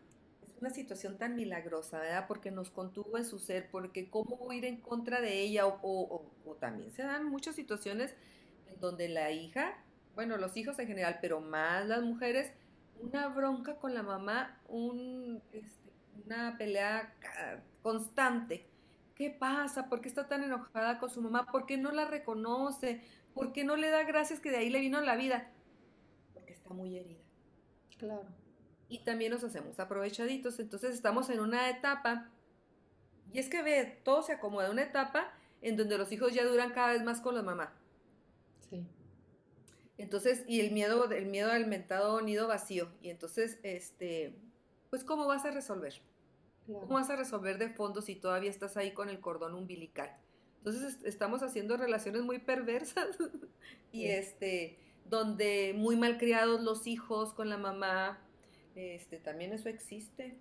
una 0.62 0.70
situación 0.70 1.18
tan 1.18 1.36
milagrosa, 1.36 2.00
¿verdad? 2.00 2.26
Porque 2.28 2.52
nos 2.52 2.70
contuvo 2.70 3.18
en 3.18 3.26
su 3.26 3.40
ser, 3.40 3.70
porque 3.72 4.10
cómo 4.10 4.52
ir 4.54 4.66
en 4.66 4.78
contra 4.78 5.22
de 5.22 5.40
ella, 5.42 5.66
o, 5.68 6.26
también 6.60 6.92
se 6.92 7.04
dan 7.04 7.26
muchas 7.26 7.56
situaciones 7.56 8.14
en 8.68 8.80
donde 8.80 9.10
la 9.10 9.32
hija, 9.32 9.78
bueno, 10.16 10.38
los 10.38 10.58
hijos 10.58 10.78
en 10.80 10.88
general, 10.88 11.20
pero 11.22 11.40
más 11.40 11.88
las 11.88 12.04
mujeres, 12.04 12.52
una 13.00 13.28
bronca 13.30 13.76
con 13.76 13.94
la 13.94 14.04
mamá, 14.04 14.60
un, 14.68 15.42
este, 15.54 15.92
una 16.26 16.58
pelea 16.58 17.14
constante. 17.82 18.66
¿Qué 19.16 19.30
pasa? 19.30 19.90
¿Por 19.90 20.02
qué 20.02 20.08
está 20.08 20.28
tan 20.28 20.44
enojada 20.44 21.00
con 21.00 21.10
su 21.10 21.22
mamá? 21.22 21.46
¿Por 21.46 21.66
qué 21.66 21.78
no 21.78 21.92
la 21.92 22.06
reconoce? 22.06 23.02
¿Por 23.34 23.54
qué 23.54 23.64
no 23.64 23.76
le 23.76 23.90
da 23.90 24.04
gracias 24.04 24.40
que 24.40 24.52
de 24.52 24.58
ahí 24.58 24.70
le 24.70 24.80
vino 24.80 25.00
la 25.02 25.16
vida? 25.16 25.52
Porque 26.34 26.54
está 26.54 26.70
muy 26.70 26.98
herida. 26.98 27.20
Claro 27.98 28.40
y 28.90 28.98
también 29.00 29.32
nos 29.32 29.44
hacemos 29.44 29.80
aprovechaditos. 29.80 30.60
Entonces 30.60 30.96
estamos 30.96 31.30
en 31.30 31.40
una 31.40 31.70
etapa, 31.70 32.30
y 33.32 33.40
es 33.40 33.48
que 33.48 33.62
ve, 33.62 34.02
todo 34.04 34.24
se 34.24 34.34
acomoda, 34.34 34.72
una 34.72 34.82
etapa 34.82 35.32
en 35.62 35.78
donde 35.78 35.98
los 35.98 36.12
hijos 36.12 36.34
ya 36.34 36.44
duran 36.44 36.74
cada 36.74 36.94
vez 36.94 37.04
más 37.04 37.22
con 37.22 37.36
la 37.36 37.44
mamá. 37.44 37.72
Sí. 38.70 38.84
Entonces, 39.98 40.44
y 40.48 40.62
el 40.62 40.72
miedo, 40.72 41.10
el 41.12 41.28
miedo 41.28 41.52
al 41.52 41.68
mentado 41.68 42.20
nido 42.22 42.48
vacío. 42.48 42.90
Y 43.02 43.10
entonces, 43.10 43.60
este, 43.62 44.36
pues, 44.90 45.04
¿cómo 45.04 45.28
vas 45.28 45.46
a 45.46 45.52
resolver? 45.52 45.94
¿Cómo 46.66 46.96
vas 46.96 47.10
a 47.10 47.16
resolver 47.16 47.58
de 47.58 47.70
fondo 47.70 48.02
si 48.02 48.16
todavía 48.16 48.50
estás 48.50 48.78
ahí 48.78 48.94
con 48.94 49.10
el 49.10 49.20
cordón 49.20 49.54
umbilical? 49.54 50.16
Entonces, 50.60 51.00
estamos 51.04 51.42
haciendo 51.42 51.78
relaciones 51.78 52.24
muy 52.24 52.40
perversas 52.40 53.08
y 53.92 54.08
este, 54.08 54.78
donde 55.06 55.74
muy 55.76 55.96
mal 55.96 56.18
criados 56.18 56.62
los 56.62 56.86
hijos 56.86 57.34
con 57.34 57.50
la 57.50 57.58
mamá, 57.58 58.20
este, 58.76 59.18
también 59.18 59.54
eso 59.54 59.70
existe. 59.70 60.38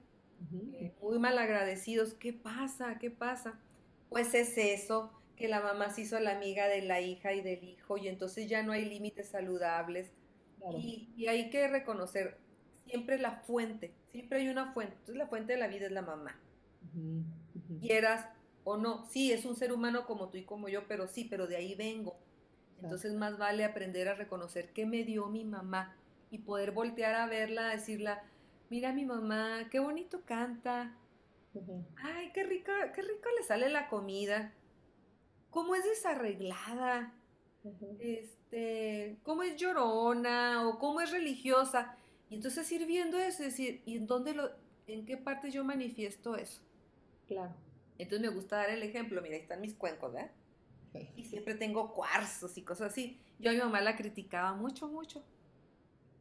Eh, 0.74 0.92
muy 1.02 1.18
mal 1.18 1.38
agradecidos. 1.38 2.14
¿Qué 2.14 2.32
pasa? 2.32 2.98
¿Qué 2.98 3.10
pasa? 3.10 3.58
Pues 4.08 4.34
es 4.34 4.56
eso, 4.56 5.12
que 5.36 5.48
la 5.48 5.60
mamá 5.60 5.90
se 5.90 6.02
hizo 6.02 6.18
la 6.20 6.36
amiga 6.36 6.68
de 6.68 6.82
la 6.82 7.00
hija 7.00 7.32
y 7.32 7.40
del 7.40 7.62
hijo 7.64 7.96
y 7.96 8.08
entonces 8.08 8.48
ya 8.48 8.62
no 8.62 8.72
hay 8.72 8.84
límites 8.84 9.28
saludables. 9.28 10.10
Y, 10.76 11.26
hay 11.28 11.50
que 11.50 11.68
reconocer 11.68 12.38
siempre 12.84 13.18
la 13.18 13.32
fuente, 13.42 13.94
siempre 14.10 14.40
hay 14.40 14.48
una 14.48 14.72
fuente. 14.72 14.94
Entonces 14.94 15.16
la 15.16 15.28
fuente 15.28 15.52
de 15.52 15.58
la 15.58 15.68
vida 15.68 15.86
es 15.86 15.92
la 15.92 16.02
mamá. 16.02 16.38
Quieras 17.80 18.26
o 18.64 18.76
no, 18.76 19.06
sí, 19.06 19.32
es 19.32 19.44
un 19.44 19.56
ser 19.56 19.72
humano 19.72 20.06
como 20.06 20.28
tú 20.28 20.38
y 20.38 20.44
como 20.44 20.68
yo, 20.68 20.86
pero 20.86 21.08
sí, 21.08 21.24
pero 21.24 21.46
de 21.46 21.56
ahí 21.56 21.74
vengo. 21.74 22.16
Entonces 22.82 23.14
más 23.14 23.38
vale 23.38 23.64
aprender 23.64 24.08
a 24.08 24.14
reconocer 24.14 24.72
qué 24.72 24.86
me 24.86 25.04
dio 25.04 25.26
mi 25.26 25.44
mamá, 25.44 25.96
y 26.30 26.38
poder 26.38 26.72
voltear 26.72 27.14
a 27.14 27.26
verla, 27.26 27.68
decirla, 27.68 28.22
mira 28.70 28.92
mi 28.92 29.04
mamá, 29.04 29.68
qué 29.70 29.80
bonito 29.80 30.22
canta. 30.24 30.94
Ay, 31.96 32.30
qué 32.32 32.44
rico, 32.44 32.70
qué 32.94 33.02
rico 33.02 33.28
le 33.36 33.44
sale 33.44 33.68
la 33.68 33.88
comida. 33.88 34.52
Cómo 35.50 35.74
es 35.74 35.84
desarreglada. 35.84 37.14
Este, 37.98 39.18
cómo 39.22 39.42
es 39.42 39.56
llorona 39.56 40.68
o 40.68 40.78
cómo 40.78 41.00
es 41.00 41.10
religiosa. 41.10 41.96
Y 42.30 42.34
entonces 42.34 42.70
ir 42.70 42.86
viendo 42.86 43.18
eso, 43.18 43.42
decir, 43.42 43.82
¿y 43.86 43.96
en 43.96 44.06
dónde 44.06 44.34
lo, 44.34 44.50
en 44.86 45.06
qué 45.06 45.16
parte 45.16 45.50
yo 45.50 45.64
manifiesto 45.64 46.36
eso? 46.36 46.62
Claro. 47.26 47.54
Entonces 47.98 48.28
me 48.28 48.34
gusta 48.34 48.56
dar 48.56 48.70
el 48.70 48.82
ejemplo, 48.82 49.20
mira, 49.20 49.34
ahí 49.34 49.42
están 49.42 49.60
mis 49.60 49.74
cuencos, 49.74 50.12
¿verdad? 50.12 50.30
Y 51.16 51.24
siempre 51.24 51.54
tengo 51.54 51.92
cuarzos 51.92 52.56
y 52.56 52.62
cosas 52.62 52.92
así. 52.92 53.20
Yo 53.38 53.50
a 53.50 53.54
mi 53.54 53.60
mamá 53.60 53.80
la 53.80 53.96
criticaba 53.96 54.54
mucho, 54.54 54.88
mucho 54.88 55.22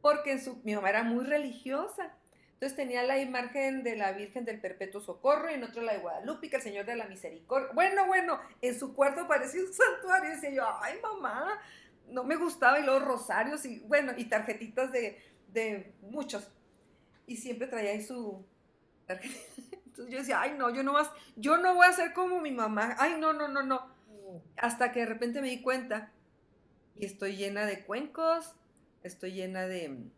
porque 0.00 0.38
su, 0.38 0.56
mi 0.64 0.74
mamá 0.74 0.90
era 0.90 1.02
muy 1.02 1.24
religiosa. 1.24 2.14
Entonces 2.54 2.76
tenía 2.76 3.04
la 3.04 3.18
imagen 3.18 3.84
de 3.84 3.96
la 3.96 4.12
Virgen 4.12 4.44
del 4.44 4.60
Perpetuo 4.60 5.00
Socorro 5.00 5.50
y 5.50 5.54
en 5.54 5.62
otro 5.62 5.82
la 5.82 5.92
de 5.92 6.00
Guadalupe, 6.00 6.50
el 6.50 6.62
Señor 6.62 6.86
de 6.86 6.96
la 6.96 7.06
Misericordia. 7.06 7.68
Bueno, 7.72 8.06
bueno, 8.06 8.40
en 8.60 8.78
su 8.78 8.94
cuarto 8.94 9.28
parecía 9.28 9.60
un 9.60 9.72
santuario 9.72 10.30
y 10.30 10.34
decía 10.34 10.50
yo, 10.50 10.64
ay 10.82 10.98
mamá, 11.00 11.60
no 12.08 12.24
me 12.24 12.36
gustaba 12.36 12.80
y 12.80 12.84
los 12.84 13.04
rosarios 13.04 13.64
y 13.64 13.80
bueno, 13.80 14.12
y 14.16 14.24
tarjetitas 14.24 14.90
de, 14.90 15.20
de 15.52 15.92
muchos. 16.00 16.50
Y 17.26 17.36
siempre 17.36 17.68
traía 17.68 17.90
ahí 17.90 18.02
su 18.02 18.44
tarjetita. 19.06 19.77
Entonces 19.98 20.12
yo 20.12 20.18
decía, 20.20 20.40
ay 20.40 20.54
no, 20.56 20.70
yo 20.70 20.84
no, 20.84 20.92
más, 20.92 21.10
yo 21.34 21.56
no 21.56 21.74
voy 21.74 21.86
a 21.86 21.92
ser 21.92 22.12
como 22.12 22.40
mi 22.40 22.52
mamá, 22.52 22.94
ay 22.98 23.16
no, 23.18 23.32
no, 23.32 23.48
no, 23.48 23.62
no. 23.62 23.98
Hasta 24.56 24.92
que 24.92 25.00
de 25.00 25.06
repente 25.06 25.40
me 25.40 25.48
di 25.48 25.60
cuenta 25.60 26.12
y 26.94 27.04
estoy 27.04 27.36
llena 27.36 27.66
de 27.66 27.84
cuencos, 27.84 28.54
estoy 29.02 29.32
llena 29.32 29.66
de 29.66 30.10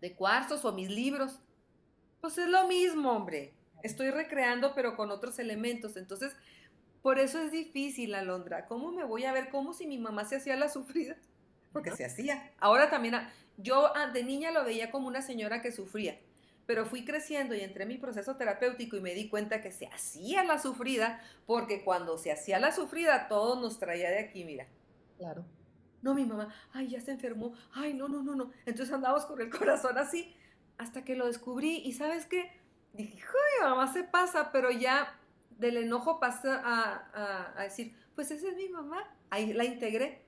de 0.00 0.14
cuarzos 0.14 0.64
o 0.64 0.72
mis 0.72 0.88
libros. 0.88 1.40
Pues 2.20 2.38
es 2.38 2.48
lo 2.48 2.66
mismo, 2.68 3.12
hombre. 3.12 3.52
Estoy 3.82 4.10
recreando, 4.10 4.74
pero 4.74 4.96
con 4.96 5.10
otros 5.10 5.38
elementos. 5.38 5.96
Entonces, 5.96 6.34
por 7.02 7.18
eso 7.18 7.40
es 7.40 7.52
difícil, 7.52 8.14
Alondra. 8.14 8.66
¿Cómo 8.66 8.92
me 8.92 9.04
voy 9.04 9.24
a 9.24 9.32
ver? 9.32 9.48
Como 9.50 9.72
si 9.72 9.86
mi 9.86 9.98
mamá 9.98 10.24
se 10.24 10.36
hacía 10.36 10.56
la 10.56 10.68
sufrida. 10.68 11.16
Porque 11.72 11.92
se 11.92 12.04
hacía. 12.04 12.52
Ahora 12.58 12.90
también, 12.90 13.16
yo 13.58 13.94
ah, 13.96 14.08
de 14.08 14.24
niña 14.24 14.50
lo 14.50 14.64
veía 14.64 14.90
como 14.90 15.08
una 15.08 15.22
señora 15.22 15.62
que 15.62 15.72
sufría. 15.72 16.18
Pero 16.66 16.86
fui 16.86 17.04
creciendo 17.04 17.54
y 17.54 17.60
entré 17.60 17.84
en 17.84 17.88
mi 17.88 17.98
proceso 17.98 18.36
terapéutico 18.36 18.96
y 18.96 19.00
me 19.00 19.14
di 19.14 19.28
cuenta 19.28 19.60
que 19.60 19.70
se 19.70 19.86
hacía 19.86 20.44
la 20.44 20.58
sufrida, 20.58 21.20
porque 21.46 21.84
cuando 21.84 22.18
se 22.18 22.32
hacía 22.32 22.58
la 22.58 22.72
sufrida, 22.72 23.28
todo 23.28 23.60
nos 23.60 23.78
traía 23.78 24.10
de 24.10 24.18
aquí, 24.18 24.44
mira. 24.44 24.66
Claro 25.16 25.44
no, 26.06 26.14
mi 26.14 26.24
mamá, 26.24 26.54
ay, 26.72 26.86
ya 26.86 27.00
se 27.00 27.10
enfermó, 27.10 27.52
ay, 27.72 27.92
no, 27.92 28.06
no, 28.06 28.22
no, 28.22 28.36
no. 28.36 28.52
Entonces 28.64 28.94
andábamos 28.94 29.26
con 29.26 29.40
el 29.40 29.50
corazón 29.50 29.98
así, 29.98 30.32
hasta 30.78 31.04
que 31.04 31.16
lo 31.16 31.26
descubrí 31.26 31.78
y 31.78 31.94
sabes 31.94 32.26
qué, 32.26 32.52
dije, 32.92 33.20
ay, 33.20 33.68
mamá 33.68 33.92
se 33.92 34.04
pasa, 34.04 34.52
pero 34.52 34.70
ya 34.70 35.18
del 35.58 35.78
enojo 35.78 36.20
pasé 36.20 36.48
a, 36.48 37.54
a, 37.56 37.62
decir, 37.64 37.92
pues 38.14 38.30
esa 38.30 38.48
es 38.48 38.56
mi 38.56 38.68
mamá, 38.68 39.02
ahí 39.30 39.52
la 39.52 39.64
integré. 39.64 40.22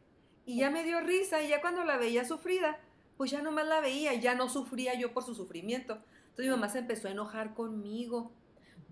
Y 0.46 0.58
ya 0.58 0.70
me 0.70 0.82
dio 0.82 1.00
risa 1.00 1.42
y 1.42 1.48
ya 1.48 1.60
cuando 1.60 1.84
la 1.84 1.96
veía 1.96 2.24
sufrida, 2.24 2.80
pues 3.16 3.30
ya 3.30 3.40
nomás 3.42 3.66
la 3.68 3.80
veía, 3.80 4.14
ya 4.14 4.34
no 4.34 4.48
sufría 4.48 4.94
yo 4.94 5.12
por 5.12 5.22
su 5.22 5.34
sufrimiento. 5.36 6.02
Entonces 6.38 6.54
mi 6.54 6.60
mamá 6.60 6.68
se 6.68 6.78
empezó 6.78 7.08
a 7.08 7.10
enojar 7.10 7.52
conmigo, 7.52 8.30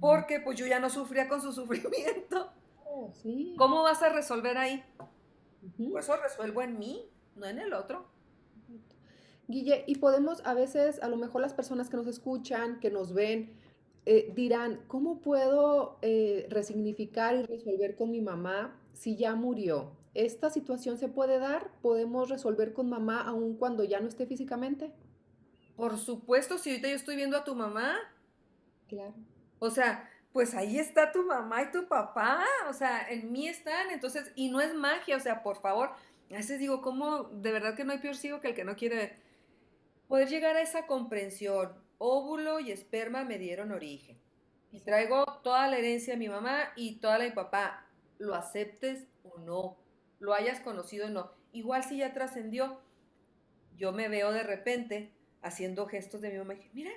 porque 0.00 0.40
pues 0.40 0.58
yo 0.58 0.66
ya 0.66 0.80
no 0.80 0.90
sufría 0.90 1.28
con 1.28 1.40
su 1.40 1.52
sufrimiento. 1.52 2.50
Oh, 2.84 3.12
sí. 3.22 3.54
¿Cómo 3.56 3.84
vas 3.84 4.02
a 4.02 4.08
resolver 4.08 4.58
ahí? 4.58 4.82
Por 5.92 6.00
eso 6.00 6.16
resuelvo 6.16 6.62
en 6.62 6.76
mí, 6.76 7.08
no 7.36 7.46
en 7.46 7.60
el 7.60 7.72
otro. 7.72 8.08
Guille, 9.46 9.84
y 9.86 9.98
podemos 9.98 10.44
a 10.44 10.54
veces, 10.54 11.00
a 11.00 11.08
lo 11.08 11.16
mejor 11.16 11.40
las 11.40 11.54
personas 11.54 11.88
que 11.88 11.96
nos 11.96 12.08
escuchan, 12.08 12.80
que 12.80 12.90
nos 12.90 13.14
ven, 13.14 13.52
eh, 14.06 14.32
dirán, 14.34 14.80
¿cómo 14.88 15.20
puedo 15.20 15.98
eh, 16.02 16.48
resignificar 16.50 17.36
y 17.36 17.42
resolver 17.44 17.94
con 17.94 18.10
mi 18.10 18.22
mamá 18.22 18.76
si 18.92 19.16
ya 19.16 19.36
murió? 19.36 19.92
¿Esta 20.14 20.50
situación 20.50 20.98
se 20.98 21.06
puede 21.06 21.38
dar? 21.38 21.70
¿Podemos 21.80 22.28
resolver 22.28 22.72
con 22.72 22.88
mamá 22.88 23.20
aun 23.22 23.54
cuando 23.54 23.84
ya 23.84 24.00
no 24.00 24.08
esté 24.08 24.26
físicamente? 24.26 24.92
Por 25.76 25.98
supuesto, 25.98 26.58
si 26.58 26.70
ahorita 26.70 26.88
yo 26.88 26.96
estoy 26.96 27.16
viendo 27.16 27.36
a 27.36 27.44
tu 27.44 27.54
mamá. 27.54 27.98
Claro. 28.88 29.14
O 29.58 29.70
sea, 29.70 30.08
pues 30.32 30.54
ahí 30.54 30.78
está 30.78 31.12
tu 31.12 31.24
mamá 31.24 31.62
y 31.62 31.70
tu 31.70 31.88
papá, 31.88 32.44
o 32.68 32.72
sea, 32.72 33.08
en 33.08 33.32
mí 33.32 33.48
están, 33.48 33.90
entonces, 33.90 34.30
y 34.34 34.50
no 34.50 34.60
es 34.60 34.74
magia, 34.74 35.16
o 35.16 35.20
sea, 35.20 35.42
por 35.42 35.60
favor, 35.60 35.90
a 36.30 36.34
veces 36.34 36.58
digo, 36.58 36.82
¿cómo? 36.82 37.24
De 37.24 37.52
verdad 37.52 37.74
que 37.74 37.84
no 37.84 37.92
hay 37.92 37.98
peor 37.98 38.16
ciego 38.16 38.40
que 38.40 38.48
el 38.48 38.54
que 38.54 38.64
no 38.64 38.76
quiere 38.76 38.96
ver. 38.96 39.16
Poder 40.08 40.28
llegar 40.28 40.56
a 40.56 40.60
esa 40.60 40.86
comprensión, 40.86 41.72
óvulo 41.98 42.60
y 42.60 42.70
esperma 42.70 43.24
me 43.24 43.38
dieron 43.38 43.72
origen. 43.72 44.18
Y 44.72 44.80
traigo 44.80 45.24
toda 45.42 45.68
la 45.68 45.78
herencia 45.78 46.14
de 46.14 46.18
mi 46.18 46.28
mamá 46.28 46.72
y 46.76 46.96
toda 46.96 47.18
la 47.18 47.24
de 47.24 47.30
mi 47.30 47.36
papá, 47.36 47.86
lo 48.18 48.34
aceptes 48.34 49.06
o 49.24 49.38
no, 49.38 49.78
lo 50.18 50.34
hayas 50.34 50.60
conocido 50.60 51.06
o 51.06 51.10
no. 51.10 51.32
Igual 51.52 51.82
si 51.84 51.96
ya 51.98 52.12
trascendió, 52.12 52.80
yo 53.76 53.92
me 53.92 54.08
veo 54.08 54.32
de 54.32 54.42
repente 54.42 55.15
haciendo 55.46 55.86
gestos 55.86 56.20
de 56.20 56.30
mi 56.30 56.38
mamá 56.38 56.54
y 56.54 56.56
dije, 56.58 56.70
mira, 56.72 56.90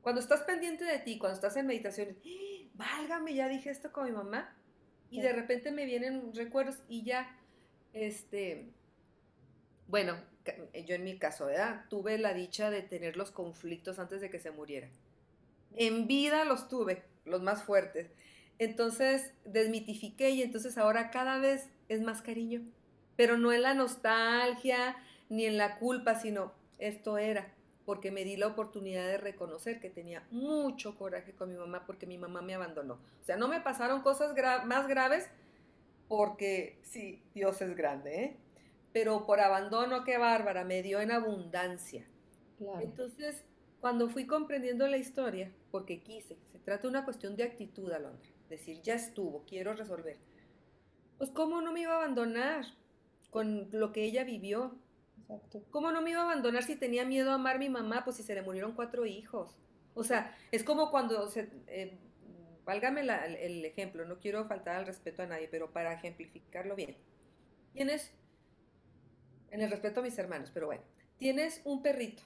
cuando 0.00 0.20
estás 0.20 0.42
pendiente 0.42 0.84
de 0.84 0.98
ti, 1.00 1.18
cuando 1.18 1.34
estás 1.34 1.56
en 1.56 1.66
meditación, 1.66 2.16
¡Ah! 2.24 2.48
válgame, 2.74 3.34
ya 3.34 3.48
dije 3.48 3.70
esto 3.70 3.92
con 3.92 4.06
mi 4.06 4.12
mamá. 4.12 4.54
Y 5.10 5.20
de 5.22 5.32
repente 5.32 5.70
me 5.70 5.86
vienen 5.86 6.34
recuerdos 6.34 6.78
y 6.88 7.02
ya, 7.02 7.34
este, 7.94 8.68
bueno, 9.86 10.16
yo 10.86 10.94
en 10.94 11.04
mi 11.04 11.18
caso, 11.18 11.46
¿verdad? 11.46 11.86
Tuve 11.88 12.18
la 12.18 12.34
dicha 12.34 12.70
de 12.70 12.82
tener 12.82 13.16
los 13.16 13.30
conflictos 13.30 13.98
antes 13.98 14.20
de 14.20 14.28
que 14.28 14.38
se 14.38 14.50
muriera. 14.50 14.88
En 15.76 16.06
vida 16.06 16.44
los 16.44 16.68
tuve, 16.68 17.04
los 17.24 17.42
más 17.42 17.62
fuertes. 17.62 18.10
Entonces 18.58 19.32
desmitifiqué 19.44 20.30
y 20.30 20.42
entonces 20.42 20.76
ahora 20.76 21.10
cada 21.10 21.38
vez 21.38 21.70
es 21.88 22.02
más 22.02 22.20
cariño. 22.20 22.62
Pero 23.16 23.38
no 23.38 23.52
en 23.52 23.62
la 23.62 23.74
nostalgia 23.74 24.96
ni 25.30 25.46
en 25.46 25.56
la 25.56 25.78
culpa, 25.78 26.20
sino 26.20 26.52
esto 26.78 27.18
era 27.18 27.54
porque 27.88 28.10
me 28.10 28.22
di 28.22 28.36
la 28.36 28.48
oportunidad 28.48 29.06
de 29.06 29.16
reconocer 29.16 29.80
que 29.80 29.88
tenía 29.88 30.22
mucho 30.30 30.98
coraje 30.98 31.32
con 31.32 31.48
mi 31.48 31.56
mamá 31.56 31.86
porque 31.86 32.06
mi 32.06 32.18
mamá 32.18 32.42
me 32.42 32.52
abandonó. 32.52 33.00
O 33.22 33.24
sea, 33.24 33.38
no 33.38 33.48
me 33.48 33.62
pasaron 33.62 34.02
cosas 34.02 34.34
más 34.66 34.86
graves 34.86 35.26
porque 36.06 36.78
sí, 36.82 37.22
Dios 37.32 37.62
es 37.62 37.74
grande, 37.74 38.24
¿eh? 38.24 38.36
Pero 38.92 39.24
por 39.24 39.40
abandono, 39.40 40.04
qué 40.04 40.18
bárbara, 40.18 40.64
me 40.64 40.82
dio 40.82 41.00
en 41.00 41.10
abundancia. 41.12 42.06
Entonces, 42.78 43.42
cuando 43.80 44.10
fui 44.10 44.26
comprendiendo 44.26 44.86
la 44.86 44.98
historia, 44.98 45.50
porque 45.70 46.02
quise, 46.02 46.36
se 46.52 46.58
trata 46.58 46.82
de 46.82 46.88
una 46.88 47.06
cuestión 47.06 47.36
de 47.36 47.44
actitud, 47.44 47.90
Alondra, 47.90 48.28
decir, 48.50 48.82
ya 48.82 48.96
estuvo, 48.96 49.44
quiero 49.46 49.72
resolver. 49.72 50.18
Pues, 51.16 51.30
¿cómo 51.30 51.62
no 51.62 51.72
me 51.72 51.80
iba 51.80 51.94
a 51.94 52.02
abandonar 52.02 52.66
con 53.30 53.70
lo 53.72 53.92
que 53.92 54.04
ella 54.04 54.24
vivió? 54.24 54.76
¿Cómo 55.70 55.92
no 55.92 56.00
me 56.00 56.10
iba 56.10 56.20
a 56.20 56.24
abandonar 56.24 56.62
si 56.62 56.76
tenía 56.76 57.04
miedo 57.04 57.30
a 57.30 57.34
amar 57.34 57.56
a 57.56 57.58
mi 57.58 57.68
mamá? 57.68 58.04
Pues 58.04 58.16
si 58.16 58.22
se 58.22 58.34
le 58.34 58.42
murieron 58.42 58.72
cuatro 58.72 59.04
hijos. 59.04 59.56
O 59.94 60.04
sea, 60.04 60.36
es 60.52 60.64
como 60.64 60.90
cuando 60.90 61.28
se... 61.28 61.50
Eh, 61.66 61.98
válgame 62.64 63.00
el, 63.00 63.64
ejemplo, 63.64 64.04
no 64.04 64.18
quiero 64.18 64.46
faltar 64.46 64.76
al 64.76 64.86
respeto 64.86 65.22
a 65.22 65.26
nadie, 65.26 65.48
pero 65.50 65.72
para 65.72 65.94
ejemplificarlo 65.94 66.76
bien. 66.76 66.96
Tienes, 67.72 68.12
en 69.50 69.62
el 69.62 69.70
respeto 69.70 70.00
a 70.00 70.02
mis 70.02 70.18
hermanos, 70.18 70.50
pero 70.52 70.66
bueno, 70.66 70.82
tienes 71.16 71.62
un 71.64 71.82
perrito 71.82 72.22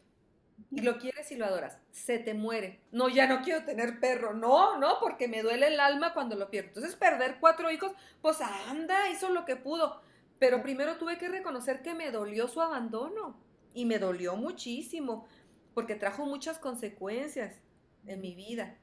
y 0.71 0.81
lo 0.81 0.99
quieres 0.99 1.31
y 1.31 1.37
lo 1.37 1.47
adoras, 1.47 1.79
se 1.93 2.19
te 2.19 2.35
muere. 2.35 2.81
No, 2.91 3.09
ya 3.09 3.27
no 3.27 3.43
quiero 3.43 3.65
tener 3.65 4.01
perro. 4.01 4.35
No, 4.35 4.79
no, 4.79 4.99
porque 5.01 5.29
me 5.29 5.43
duele 5.43 5.69
el 5.69 5.81
alma 5.81 6.13
cuando 6.13 6.37
lo 6.37 6.51
pierdo. 6.51 6.69
Entonces, 6.69 6.97
perder 6.97 7.37
cuatro 7.41 7.71
hijos, 7.71 7.93
pues 8.21 8.41
anda, 8.41 9.11
hizo 9.11 9.31
lo 9.31 9.45
que 9.45 9.57
pudo. 9.57 10.03
Pero 10.43 10.61
primero 10.61 10.97
tuve 10.97 11.19
que 11.19 11.29
reconocer 11.29 11.83
que 11.83 11.95
me 11.95 12.11
dolió 12.11 12.49
su 12.49 12.61
abandono 12.61 13.37
y 13.75 13.85
me 13.85 14.01
dolió 14.01 14.35
muchísimo 14.35 15.29
porque 15.73 15.95
trajo 15.95 16.27
muchas 16.27 16.59
consecuencias 16.59 17.61
en 18.07 18.21
mi 18.21 18.35
vida. 18.35 18.77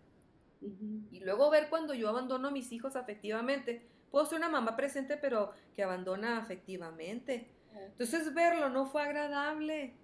Y 1.12 1.20
luego 1.20 1.50
ver 1.50 1.68
cuando 1.68 1.94
yo 1.94 2.08
abandono 2.08 2.48
a 2.48 2.52
mis 2.52 2.72
hijos 2.72 2.96
afectivamente. 2.96 3.86
Puedo 4.10 4.26
ser 4.26 4.38
una 4.38 4.48
mamá 4.48 4.78
presente, 4.78 5.18
pero 5.18 5.52
que 5.76 5.84
abandona 5.84 6.38
afectivamente. 6.38 7.50
Entonces 7.76 8.34
verlo 8.34 8.70
no 8.70 8.86
fue 8.86 9.02
agradable. 9.02 9.96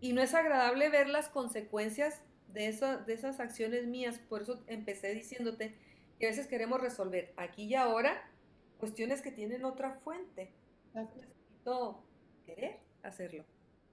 Y 0.00 0.12
no 0.12 0.22
es 0.22 0.32
agradable 0.32 0.90
ver 0.90 1.08
las 1.08 1.28
consecuencias 1.28 2.22
de, 2.46 2.70
de 3.04 3.12
esas 3.12 3.40
acciones 3.40 3.88
mías. 3.88 4.20
Por 4.28 4.42
eso 4.42 4.62
empecé 4.68 5.12
diciéndote 5.12 5.76
que 6.20 6.26
a 6.26 6.30
veces 6.30 6.46
queremos 6.46 6.80
resolver 6.80 7.34
aquí 7.36 7.64
y 7.64 7.74
ahora 7.74 8.29
cuestiones 8.80 9.22
que 9.22 9.30
tienen 9.30 9.64
otra 9.64 10.00
fuente. 10.02 10.52
Necesito 10.94 12.02
querer 12.44 12.80
hacerlo. 13.04 13.44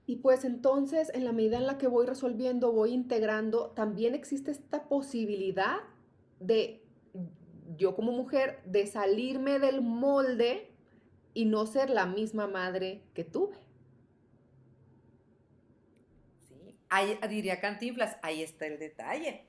Y 0.06 0.16
pues 0.16 0.44
entonces, 0.44 1.10
en 1.14 1.26
la 1.26 1.32
medida 1.32 1.58
en 1.58 1.66
la 1.66 1.76
que 1.76 1.86
voy 1.86 2.06
resolviendo, 2.06 2.72
voy 2.72 2.92
integrando, 2.92 3.72
también 3.72 4.14
existe 4.14 4.50
esta 4.50 4.88
posibilidad 4.88 5.76
de, 6.40 6.82
yo 7.76 7.94
como 7.94 8.12
mujer, 8.12 8.62
de 8.64 8.86
salirme 8.86 9.58
del 9.58 9.82
molde 9.82 10.72
y 11.34 11.44
no 11.44 11.66
ser 11.66 11.90
la 11.90 12.06
misma 12.06 12.46
madre 12.46 13.02
que 13.12 13.24
tuve. 13.24 13.56
Sí, 16.48 16.74
ahí, 16.88 17.18
diría 17.28 17.60
Cantinflas, 17.60 18.16
ahí 18.22 18.42
está 18.42 18.66
el 18.66 18.78
detalle. 18.78 19.46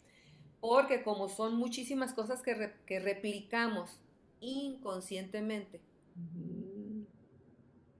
Porque 0.59 1.03
como 1.03 1.29
son 1.29 1.55
muchísimas 1.55 2.13
cosas 2.13 2.41
que, 2.41 2.73
que 2.85 2.99
replicamos 2.99 4.01
inconscientemente. 4.39 5.81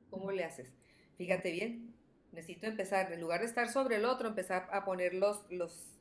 ¿Cómo 0.10 0.32
le 0.32 0.44
haces? 0.44 0.74
Fíjate 1.18 1.52
bien, 1.52 1.94
necesito 2.32 2.68
empezar, 2.68 3.12
en 3.12 3.22
lugar 3.22 3.42
de 3.42 3.48
estar 3.48 3.70
sobre 3.70 3.98
el 3.98 4.06
otro, 4.06 4.28
empezar 4.28 4.68
a 4.72 4.86
poner 4.86 5.14
los, 5.14 5.46
los, 5.50 6.00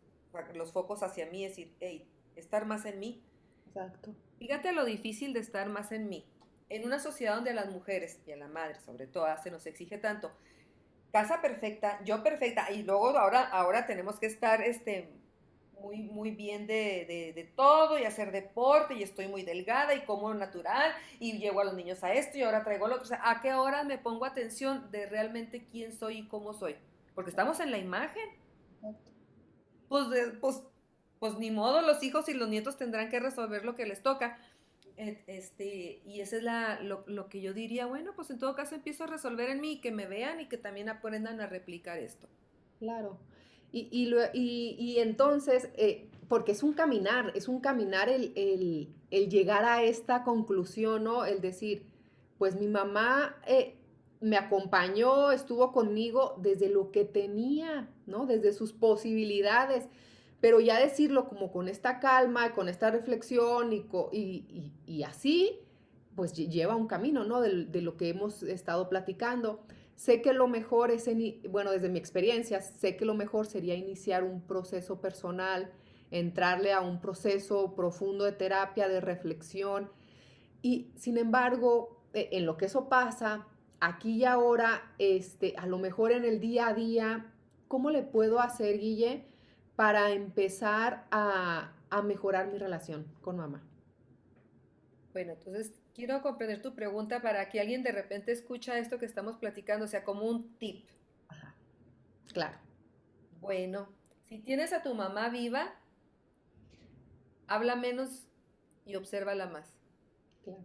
los 0.54 0.72
focos 0.72 1.02
hacia 1.02 1.26
mí, 1.26 1.44
decir, 1.44 1.74
hey, 1.80 2.08
estar 2.36 2.66
más 2.66 2.84
en 2.84 3.00
mí. 3.00 3.22
Exacto. 3.66 4.14
Fíjate 4.38 4.72
lo 4.72 4.84
difícil 4.84 5.32
de 5.32 5.40
estar 5.40 5.68
más 5.68 5.92
en 5.92 6.08
mí. 6.08 6.24
En 6.68 6.84
una 6.84 6.98
sociedad 6.98 7.34
donde 7.34 7.50
a 7.50 7.54
las 7.54 7.70
mujeres 7.70 8.20
y 8.26 8.32
a 8.32 8.36
la 8.36 8.48
madre, 8.48 8.78
sobre 8.80 9.06
todo, 9.06 9.26
se 9.42 9.50
nos 9.50 9.66
exige 9.66 9.98
tanto, 9.98 10.32
casa 11.12 11.40
perfecta, 11.40 12.02
yo 12.04 12.22
perfecta, 12.22 12.70
y 12.70 12.82
luego 12.82 13.08
ahora, 13.18 13.48
ahora 13.48 13.86
tenemos 13.86 14.18
que 14.18 14.26
estar 14.26 14.62
este, 14.62 15.10
muy, 15.80 16.02
muy 16.02 16.30
bien 16.30 16.66
de, 16.66 17.32
de, 17.34 17.44
todo 17.56 17.98
y 17.98 18.04
hacer 18.04 18.32
deporte 18.32 18.94
y 18.94 19.02
estoy 19.02 19.28
muy 19.28 19.42
delgada 19.42 19.94
y 19.94 20.04
como 20.04 20.32
natural 20.34 20.92
y 21.20 21.38
llevo 21.38 21.60
a 21.60 21.64
los 21.64 21.74
niños 21.74 22.02
a 22.04 22.12
esto 22.12 22.38
y 22.38 22.42
ahora 22.42 22.64
traigo 22.64 22.88
lo 22.88 22.94
otro. 22.94 23.04
O 23.04 23.08
sea, 23.08 23.20
¿a 23.28 23.40
qué 23.40 23.54
hora 23.54 23.84
me 23.84 23.98
pongo 23.98 24.24
atención 24.24 24.90
de 24.90 25.06
realmente 25.06 25.66
quién 25.70 25.92
soy 25.92 26.18
y 26.18 26.28
cómo 26.28 26.52
soy? 26.52 26.76
Porque 27.14 27.30
estamos 27.30 27.60
en 27.60 27.70
la 27.70 27.78
imagen. 27.78 28.28
Pues, 29.88 30.06
pues, 30.40 30.62
pues 31.18 31.38
ni 31.38 31.50
modo, 31.50 31.82
los 31.82 32.02
hijos 32.02 32.28
y 32.28 32.34
los 32.34 32.48
nietos 32.48 32.76
tendrán 32.76 33.08
que 33.08 33.20
resolver 33.20 33.64
lo 33.64 33.74
que 33.74 33.86
les 33.86 34.02
toca. 34.02 34.38
Este, 34.96 36.02
y 36.04 36.20
ese 36.20 36.38
es 36.38 36.42
la, 36.42 36.80
lo, 36.80 37.04
lo, 37.06 37.28
que 37.28 37.40
yo 37.40 37.54
diría, 37.54 37.86
bueno, 37.86 38.12
pues 38.16 38.30
en 38.30 38.38
todo 38.40 38.56
caso 38.56 38.74
empiezo 38.74 39.04
a 39.04 39.06
resolver 39.06 39.48
en 39.48 39.60
mí 39.60 39.74
y 39.74 39.80
que 39.80 39.92
me 39.92 40.06
vean 40.06 40.40
y 40.40 40.46
que 40.46 40.58
también 40.58 40.88
aprendan 40.88 41.40
a 41.40 41.46
replicar 41.46 41.98
esto. 41.98 42.28
Claro. 42.80 43.18
Y, 43.72 43.88
y, 43.90 44.14
y, 44.32 44.76
y 44.78 44.98
entonces, 44.98 45.68
eh, 45.74 46.08
porque 46.28 46.52
es 46.52 46.62
un 46.62 46.72
caminar, 46.72 47.32
es 47.34 47.48
un 47.48 47.60
caminar 47.60 48.08
el, 48.08 48.32
el, 48.34 48.88
el, 49.10 49.28
llegar 49.28 49.64
a 49.64 49.82
esta 49.82 50.24
conclusión, 50.24 51.04
¿no? 51.04 51.24
El 51.24 51.40
decir, 51.40 51.86
pues 52.38 52.58
mi 52.58 52.66
mamá 52.66 53.36
eh, 53.46 53.76
me 54.20 54.36
acompañó, 54.36 55.32
estuvo 55.32 55.72
conmigo 55.72 56.36
desde 56.40 56.68
lo 56.68 56.90
que 56.90 57.04
tenía, 57.04 57.88
¿no? 58.06 58.26
Desde 58.26 58.52
sus 58.52 58.72
posibilidades. 58.72 59.88
Pero 60.40 60.60
ya 60.60 60.78
decirlo 60.78 61.28
como 61.28 61.50
con 61.50 61.68
esta 61.68 61.98
calma, 61.98 62.52
con 62.52 62.68
esta 62.68 62.90
reflexión 62.90 63.72
y, 63.72 63.84
y, 64.12 64.72
y 64.86 65.02
así, 65.02 65.58
pues 66.18 66.32
lleva 66.32 66.74
un 66.74 66.88
camino, 66.88 67.22
¿no? 67.22 67.40
De, 67.40 67.80
lo 67.80 67.96
que 67.96 68.08
hemos 68.08 68.42
estado 68.42 68.88
platicando. 68.88 69.60
Sé 69.98 70.22
que 70.22 70.32
lo 70.32 70.46
mejor 70.46 70.92
es, 70.92 71.10
bueno, 71.50 71.72
desde 71.72 71.88
mi 71.88 71.98
experiencia, 71.98 72.60
sé 72.60 72.96
que 72.96 73.04
lo 73.04 73.14
mejor 73.14 73.46
sería 73.46 73.74
iniciar 73.74 74.22
un 74.22 74.40
proceso 74.40 75.00
personal, 75.00 75.72
entrarle 76.12 76.72
a 76.72 76.80
un 76.80 77.00
proceso 77.00 77.74
profundo 77.74 78.24
de 78.24 78.30
terapia, 78.30 78.86
de 78.86 79.00
reflexión. 79.00 79.90
Y 80.62 80.92
sin 80.94 81.18
embargo, 81.18 82.00
e, 82.12 82.28
en 82.30 82.46
lo 82.46 82.56
que 82.56 82.66
eso 82.66 82.88
pasa, 82.88 83.48
aquí 83.80 84.18
y 84.18 84.24
ahora, 84.24 84.94
este, 84.98 85.54
a 85.56 85.66
lo 85.66 85.78
mejor 85.78 86.12
en 86.12 86.24
el 86.24 86.38
día 86.38 86.68
a 86.68 86.74
día, 86.74 87.32
¿cómo 87.66 87.90
le 87.90 88.04
puedo 88.04 88.38
hacer, 88.38 88.78
Guille, 88.78 89.26
para 89.74 90.12
empezar 90.12 91.08
a, 91.10 91.72
a 91.90 92.02
mejorar 92.02 92.52
mi 92.52 92.58
relación 92.58 93.04
con 93.20 93.38
mamá? 93.38 93.64
Bueno, 95.12 95.32
entonces 95.32 95.72
quiero 95.98 96.22
comprender 96.22 96.62
tu 96.62 96.76
pregunta 96.76 97.20
para 97.20 97.48
que 97.48 97.58
alguien 97.58 97.82
de 97.82 97.90
repente 97.90 98.30
escucha 98.30 98.78
esto 98.78 99.00
que 99.00 99.04
estamos 99.04 99.36
platicando, 99.36 99.84
o 99.84 99.88
sea, 99.88 100.04
como 100.04 100.26
un 100.26 100.56
tip. 100.56 100.88
Ajá. 101.26 101.56
Claro. 102.32 102.56
Bueno, 103.40 103.88
si 104.28 104.38
tienes 104.38 104.72
a 104.72 104.84
tu 104.84 104.94
mamá 104.94 105.28
viva, 105.28 105.74
habla 107.48 107.74
menos 107.74 108.28
y 108.86 108.94
obsérvala 108.94 109.48
más. 109.48 109.74
Claro. 110.44 110.64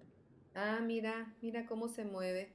Ah, 0.53 0.79
mira, 0.83 1.33
mira 1.41 1.65
cómo 1.65 1.87
se 1.87 2.05
mueve. 2.05 2.53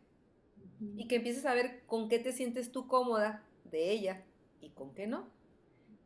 Y 0.95 1.09
que 1.09 1.17
empieces 1.17 1.47
a 1.47 1.55
ver 1.55 1.83
con 1.87 2.09
qué 2.09 2.21
te 2.21 2.31
sientes 2.31 2.71
tú 2.71 2.87
cómoda 2.87 3.43
de 3.65 3.91
ella 3.91 4.23
y 4.61 4.71
con 4.71 4.95
qué 4.95 5.09
no. 5.09 5.29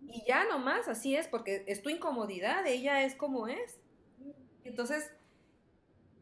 Y 0.00 0.24
ya 0.26 0.48
nomás, 0.48 0.88
así 0.88 1.16
es, 1.16 1.28
porque 1.28 1.64
es 1.66 1.82
tu 1.82 1.90
incomodidad, 1.90 2.66
ella 2.66 3.04
es 3.04 3.14
como 3.14 3.46
es. 3.46 3.78
Entonces, 4.64 5.12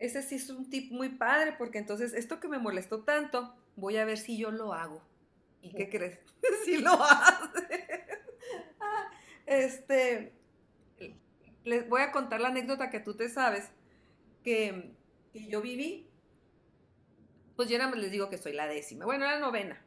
ese 0.00 0.22
sí 0.22 0.36
es 0.36 0.48
un 0.48 0.68
tip 0.68 0.90
muy 0.90 1.10
padre 1.10 1.54
porque 1.56 1.78
entonces 1.78 2.14
esto 2.14 2.40
que 2.40 2.48
me 2.48 2.58
molestó 2.58 3.04
tanto, 3.04 3.54
voy 3.76 3.98
a 3.98 4.04
ver 4.04 4.18
si 4.18 4.36
yo 4.36 4.50
lo 4.50 4.72
hago. 4.72 5.02
¿Y 5.62 5.74
qué 5.74 5.90
crees? 5.90 6.18
si 6.64 6.78
lo 6.78 6.92
hace. 6.92 8.06
Ah, 8.80 9.10
este, 9.44 10.32
les 11.64 11.88
voy 11.88 12.00
a 12.00 12.12
contar 12.12 12.40
la 12.40 12.48
anécdota 12.48 12.90
que 12.90 13.00
tú 13.00 13.14
te 13.14 13.28
sabes, 13.28 13.70
que, 14.42 14.94
yo 15.34 15.60
viví. 15.60 16.08
Pues 17.54 17.68
yo 17.68 17.76
nada 17.76 17.90
más 17.90 18.00
les 18.00 18.10
digo 18.10 18.30
que 18.30 18.38
soy 18.38 18.54
la 18.54 18.66
décima. 18.66 19.04
Bueno, 19.04 19.26
la 19.26 19.38
novena 19.38 19.84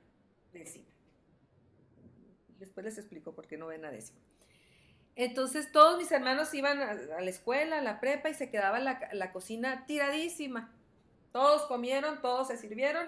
décima. 0.54 0.86
Después 2.60 2.86
les 2.86 3.00
explico 3.00 3.34
por 3.34 3.48
qué 3.48 3.58
novena 3.58 3.90
décima. 3.90 4.20
Entonces 5.16 5.72
todos 5.72 5.98
mis 5.98 6.12
hermanos 6.12 6.54
iban 6.54 6.82
a, 6.82 6.94
la 6.94 7.30
escuela, 7.30 7.80
a 7.80 7.82
la 7.82 8.00
prepa 8.00 8.30
y 8.30 8.34
se 8.34 8.50
quedaba 8.50 8.80
la, 8.80 9.32
cocina 9.32 9.86
tiradísima. 9.86 10.74
Todos 11.32 11.64
comieron, 11.64 12.22
todos 12.22 12.48
se 12.48 12.58
sirvieron 12.58 13.08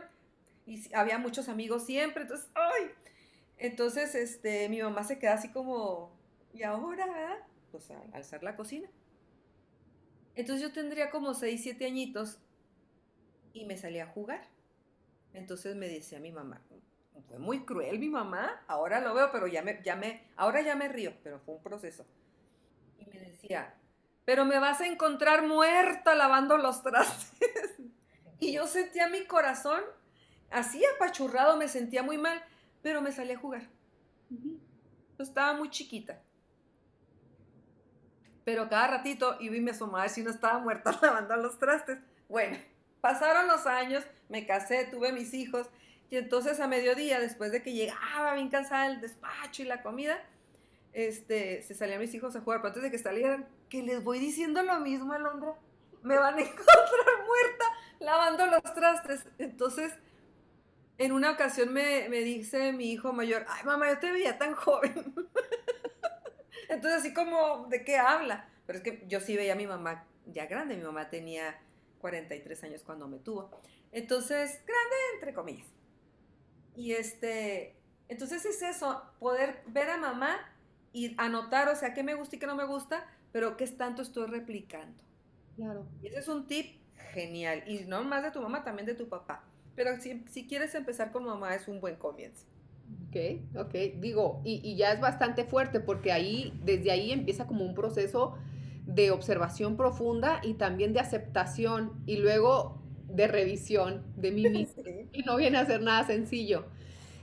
y 0.66 0.94
había 0.94 1.18
muchos 1.18 1.50
amigos 1.50 1.86
siempre. 1.86 2.24
Entonces, 2.24 2.50
¡ay! 2.54 2.92
Entonces, 3.58 4.14
este, 4.16 4.70
mi 4.70 4.82
mamá 4.82 5.04
se 5.04 5.18
queda 5.18 5.34
así 5.34 5.50
como, 5.50 6.12
¿y 6.54 6.64
ahora, 6.64 7.08
verdad? 7.08 7.38
Pues 7.72 7.90
alzar 8.14 8.44
la 8.44 8.56
cocina. 8.56 8.90
Entonces 10.36 10.68
yo 10.68 10.74
tendría 10.74 11.10
como 11.10 11.34
6, 11.34 11.62
7 11.64 11.86
añitos 11.86 12.40
y 13.54 13.66
me 13.66 13.78
salía 13.78 14.04
a 14.04 14.08
jugar. 14.08 14.48
Entonces 15.34 15.76
me 15.76 15.88
decía 15.88 16.20
mi 16.20 16.32
mamá, 16.32 16.62
fue 17.28 17.40
muy 17.40 17.66
cruel 17.66 18.00
mi 18.00 18.10
mamá, 18.10 18.64
ahora 18.68 19.00
lo 19.00 19.14
veo, 19.14 19.32
pero 19.32 19.48
ya 19.48 19.62
me, 19.62 19.82
ya 19.84 19.96
me, 19.96 20.28
ahora 20.36 20.62
ya 20.62 20.76
me 20.76 20.88
río, 20.88 21.14
pero 21.24 21.40
fue 21.40 21.56
un 21.56 21.64
proceso. 21.64 22.06
Y 22.98 23.06
me 23.06 23.20
decía, 23.20 23.76
pero 24.26 24.46
me 24.46 24.60
vas 24.60 24.82
a 24.82 24.88
encontrar 24.88 25.46
muerta 25.46 26.16
lavando 26.16 26.58
los 26.58 26.82
trastes. 26.84 27.76
y 28.40 28.54
yo 28.54 28.68
sentía 28.68 29.08
mi 29.08 29.26
corazón 29.26 29.82
así 30.52 30.84
apachurrado, 30.96 31.58
me 31.58 31.68
sentía 31.68 32.04
muy 32.04 32.18
mal, 32.18 32.44
pero 32.82 33.02
me 33.02 33.12
salí 33.12 33.34
a 33.34 33.40
jugar. 33.40 33.68
estaba 35.20 35.54
muy 35.54 35.70
chiquita. 35.70 36.22
Pero 38.44 38.70
cada 38.70 38.88
ratito 38.88 39.38
iba 39.40 39.56
y 39.56 39.62
me 39.62 39.72
asomaba 39.72 40.08
si 40.08 40.22
no 40.22 40.30
estaba 40.30 40.60
muerta 40.60 40.98
lavando 41.02 41.36
los 41.38 41.58
trastes. 41.58 41.98
Bueno, 42.30 42.58
pasaron 43.02 43.48
los 43.48 43.66
años, 43.66 44.04
me 44.30 44.46
casé, 44.46 44.86
tuve 44.86 45.12
mis 45.12 45.34
hijos 45.34 45.68
y 46.10 46.18
entonces 46.18 46.60
a 46.60 46.68
mediodía, 46.68 47.20
después 47.20 47.52
de 47.52 47.62
que 47.64 47.74
llegaba 47.74 48.36
bien 48.36 48.50
cansada 48.50 48.88
el 48.88 49.02
despacho 49.02 49.64
y 49.64 49.66
la 49.66 49.82
comida, 49.82 50.24
este, 50.94 51.62
se 51.64 51.74
salían 51.74 52.00
mis 52.00 52.14
hijos 52.14 52.36
a 52.36 52.42
jugar. 52.42 52.62
Pero 52.62 52.70
antes 52.70 52.84
de 52.84 52.92
que 52.92 52.98
salieran, 52.98 53.48
que 53.70 53.84
les 53.84 54.04
voy 54.04 54.20
diciendo 54.20 54.62
lo 54.64 54.80
mismo, 54.80 55.14
Alondra, 55.14 55.56
me 56.04 56.18
van 56.18 56.36
a 56.38 56.42
encontrar 56.42 57.26
muerta 57.26 57.66
lavando 58.00 58.46
los 58.48 58.64
trastes. 58.74 59.26
Entonces, 59.38 59.94
en 60.98 61.12
una 61.12 61.32
ocasión 61.32 61.74
me, 61.74 62.08
me 62.10 62.22
dice 62.22 62.72
mi 62.72 62.92
hijo 62.92 63.12
mayor, 63.12 63.46
ay 63.50 63.64
mamá, 63.66 63.90
yo 63.90 64.00
te 64.00 64.12
veía 64.12 64.38
tan 64.38 64.54
joven. 64.54 64.94
Entonces, 66.70 67.00
así 67.00 67.14
como, 67.14 67.68
¿de 67.68 67.84
qué 67.84 67.98
habla? 67.98 68.50
Pero 68.66 68.78
es 68.78 68.84
que 68.84 69.04
yo 69.08 69.20
sí 69.20 69.36
veía 69.36 69.54
a 69.54 69.56
mi 69.56 69.68
mamá 69.68 70.06
ya 70.26 70.46
grande, 70.48 70.76
mi 70.76 70.84
mamá 70.84 71.10
tenía 71.10 71.60
43 72.00 72.64
años 72.64 72.84
cuando 72.84 73.08
me 73.08 73.20
tuvo. 73.20 73.52
Entonces, 73.92 74.62
grande 74.66 74.96
entre 75.16 75.34
comillas. 75.34 75.75
Y 76.76 76.94
este, 76.94 77.76
entonces 78.08 78.46
es 78.46 78.62
eso, 78.62 79.02
poder 79.20 79.62
ver 79.68 79.90
a 79.90 79.98
mamá 79.98 80.38
y 80.94 81.14
anotar, 81.18 81.70
o 81.70 81.76
sea, 81.76 81.94
qué 81.94 82.04
me 82.04 82.16
gusta 82.16 82.36
y 82.36 82.40
qué 82.40 82.48
no 82.48 82.56
me 82.56 82.66
gusta, 82.66 83.06
pero 83.32 83.58
qué 83.58 83.64
es 83.64 83.78
tanto 83.78 84.02
estoy 84.02 84.28
replicando. 84.28 85.04
Claro. 85.56 85.86
Y 86.02 86.08
ese 86.08 86.20
es 86.20 86.28
un 86.28 86.48
tip 86.48 86.78
genial. 87.14 87.64
Y 87.68 87.86
no 87.86 88.04
más 88.04 88.24
de 88.24 88.32
tu 88.32 88.42
mamá, 88.42 88.64
también 88.64 88.86
de 88.86 88.96
tu 88.96 89.08
papá. 89.08 89.44
Pero 89.76 90.00
si, 90.00 90.24
si 90.30 90.48
quieres 90.48 90.74
empezar 90.76 91.12
con 91.12 91.26
mamá, 91.26 91.54
es 91.56 91.68
un 91.68 91.82
buen 91.82 91.96
comienzo. 91.96 92.46
Ok, 93.10 93.42
ok. 93.58 93.74
Digo, 94.00 94.42
y, 94.44 94.62
y 94.64 94.76
ya 94.76 94.92
es 94.92 95.00
bastante 95.00 95.44
fuerte 95.44 95.80
porque 95.80 96.12
ahí, 96.12 96.58
desde 96.64 96.92
ahí 96.92 97.12
empieza 97.12 97.48
como 97.48 97.66
un 97.66 97.74
proceso 97.74 98.38
de 98.86 99.12
observación 99.12 99.76
profunda 99.78 100.40
y 100.44 100.54
también 100.54 100.94
de 100.94 101.00
aceptación. 101.00 101.92
Y 102.06 102.18
luego 102.18 102.82
de 103.16 103.28
revisión 103.28 104.04
de 104.16 104.32
mí 104.32 104.50
misma 104.50 104.84
y 105.14 105.24
no 105.24 105.38
viene 105.38 105.58
a 105.58 105.66
ser 105.66 105.82
nada 105.82 106.06
sencillo. 106.06 106.66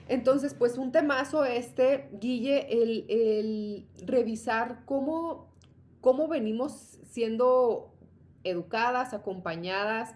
Entonces, 0.08 0.54
pues 0.54 0.78
un 0.78 0.92
temazo 0.92 1.44
este, 1.44 2.08
Guille, 2.20 2.66
el, 2.70 3.86
revisar 4.04 4.84
cómo, 4.84 5.54
cómo 6.00 6.28
venimos 6.28 6.98
siendo 7.04 7.94
educadas, 8.44 9.14
acompañadas, 9.14 10.14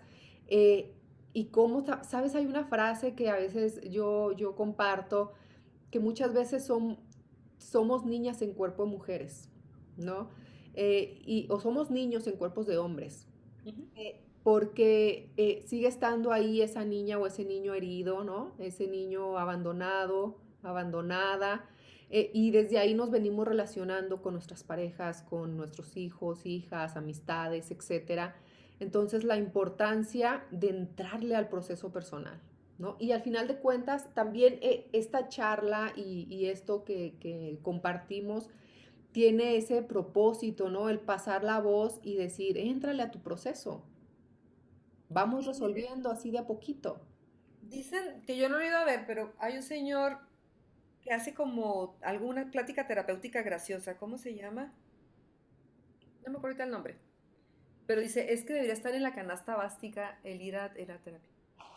eh, 0.48 0.92
y 1.32 1.46
cómo, 1.46 1.84
sabes, 2.02 2.34
hay 2.34 2.46
una 2.46 2.64
frase 2.64 3.14
que 3.14 3.28
a 3.28 3.36
veces 3.36 3.80
yo, 3.90 4.32
yo 4.32 4.56
comparto, 4.56 5.32
que 5.90 6.00
muchas 6.00 6.32
veces 6.32 6.64
son, 6.64 6.98
somos 7.58 8.04
niñas 8.04 8.42
en 8.42 8.54
cuerpo 8.54 8.84
de 8.84 8.90
mujeres, 8.90 9.50
¿no? 9.96 10.30
Eh, 10.74 11.22
y, 11.24 11.46
o 11.50 11.60
somos 11.60 11.90
niños 11.90 12.26
en 12.26 12.36
cuerpos 12.36 12.66
de 12.66 12.78
hombres 12.78 13.26
porque 14.46 15.32
eh, 15.37 15.64
sigue 15.66 15.88
estando 15.88 16.30
ahí 16.30 16.62
esa 16.62 16.85
niña 16.85 17.18
o 17.18 17.26
ese 17.26 17.44
niño 17.44 17.74
herido, 17.74 18.22
¿no? 18.22 18.52
Ese 18.61 18.87
niño 18.87 19.38
abandonado, 19.38 20.37
abandonada. 20.62 21.68
Eh, 22.11 22.30
y 22.32 22.52
desde 22.52 22.78
ahí 22.78 22.94
nos 22.94 23.11
venimos 23.11 23.48
relacionando 23.48 24.22
con 24.22 24.35
nuestras 24.35 24.62
parejas, 24.62 25.22
con 25.22 25.56
nuestros 25.56 25.96
hijos, 25.96 26.46
hijas, 26.46 26.96
amistades, 26.96 27.72
etc. 27.72 28.35
Entonces 28.78 29.24
la 29.24 29.37
importancia 29.37 30.44
de 30.52 30.68
entrarle 30.68 31.35
al 31.35 31.48
proceso 31.48 31.90
personal, 31.90 32.40
¿no? 32.78 32.94
Y 33.00 33.11
al 33.11 33.22
final 33.22 33.48
de 33.48 33.56
cuentas, 33.56 34.14
también 34.14 34.61
eh, 34.62 34.87
esta 34.92 35.28
charla 35.28 35.92
y, 35.96 36.46
esto 36.46 36.85
que, 36.85 37.16
que, 37.18 37.59
compartimos 37.62 38.48
tiene 39.11 39.56
ese 39.56 39.82
propósito, 39.82 40.70
¿no? 40.70 40.88
El 40.88 41.00
pasar 41.00 41.42
la 41.42 41.59
voz 41.59 41.98
y 42.04 42.14
decir, 42.14 42.56
éntrale 42.59 43.02
a 43.02 43.11
tu 43.11 43.18
proceso. 43.18 43.82
Vamos 45.08 45.46
resolviendo 45.46 46.10
así 46.10 46.30
de 46.30 46.38
a 46.38 46.46
poquito. 46.46 47.00
Dicen 47.62 48.22
que 48.26 48.36
yo 48.36 48.48
no 48.48 48.56
lo 48.56 48.62
he 48.62 48.68
ido 48.68 48.78
a 48.78 48.84
ver, 48.84 49.06
pero 49.06 49.34
hay 49.38 49.56
un 49.56 49.62
señor 49.62 50.18
que 51.02 51.12
hace 51.12 51.34
como 51.34 51.96
alguna 52.02 52.50
plática 52.50 52.86
terapéutica 52.86 53.42
graciosa. 53.42 53.96
¿Cómo 53.96 54.18
se 54.18 54.34
llama? 54.34 54.72
No 56.24 56.32
me 56.32 56.38
acuerdo 56.38 56.64
el 56.64 56.70
nombre. 56.70 56.96
Pero 57.86 58.00
dice, 58.00 58.32
es 58.32 58.44
que 58.44 58.52
debería 58.52 58.74
estar 58.74 58.94
en 58.94 59.02
la 59.02 59.14
canasta 59.14 59.54
básica 59.54 60.18
el 60.24 60.42
ir 60.42 60.56
a, 60.56 60.68
la 60.68 60.98
terapia. 60.98 61.30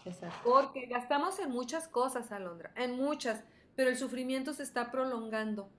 Exacto. 0.06 0.38
Porque 0.44 0.88
gastamos 0.88 1.40
en 1.40 1.52
muchas 1.52 1.88
cosas, 1.88 2.32
Alondra, 2.32 2.72
en 2.76 2.96
muchas, 2.96 3.44
pero 3.76 3.90
el 3.90 3.98
sufrimiento 3.98 4.54
se 4.54 4.64
está 4.64 4.92
prolongando. 4.92 5.70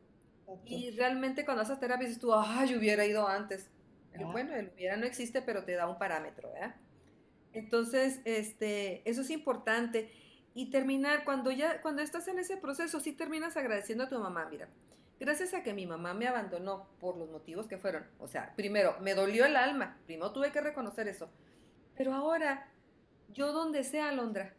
Y 0.64 0.90
realmente 0.92 1.44
cuando 1.44 1.62
haces 1.62 1.78
terapia 1.78 2.06
dices 2.06 2.20
tú, 2.20 2.32
ay, 2.34 2.76
hubiera 2.76 3.04
ido 3.04 3.26
antes. 3.26 3.70
Bueno, 4.32 4.54
el 4.54 4.68
hubiera 4.68 4.96
no 4.96 5.06
existe, 5.06 5.42
pero 5.42 5.64
te 5.64 5.72
da 5.72 5.88
un 5.88 5.98
parámetro, 5.98 6.52
¿verdad? 6.52 6.74
Entonces, 7.52 8.20
este, 8.24 9.08
eso 9.08 9.22
es 9.22 9.30
importante. 9.30 10.10
Y 10.54 10.70
terminar, 10.70 11.24
cuando 11.24 11.50
ya, 11.50 11.80
cuando 11.82 12.02
estás 12.02 12.28
en 12.28 12.38
ese 12.38 12.56
proceso, 12.56 13.00
sí 13.00 13.12
terminas 13.12 13.56
agradeciendo 13.56 14.04
a 14.04 14.08
tu 14.08 14.18
mamá, 14.18 14.48
mira, 14.50 14.68
gracias 15.20 15.54
a 15.54 15.62
que 15.62 15.72
mi 15.74 15.86
mamá 15.86 16.12
me 16.14 16.26
abandonó 16.26 16.88
por 16.98 17.16
los 17.16 17.30
motivos 17.30 17.68
que 17.68 17.78
fueron, 17.78 18.04
o 18.18 18.26
sea, 18.26 18.54
primero, 18.56 18.96
me 19.00 19.14
dolió 19.14 19.44
el 19.46 19.54
alma, 19.54 19.98
primero 20.06 20.32
tuve 20.32 20.50
que 20.50 20.60
reconocer 20.60 21.06
eso, 21.06 21.30
pero 21.96 22.14
ahora, 22.14 22.68
yo 23.28 23.52
donde 23.52 23.84
sea, 23.84 24.08
Alondra, 24.08 24.54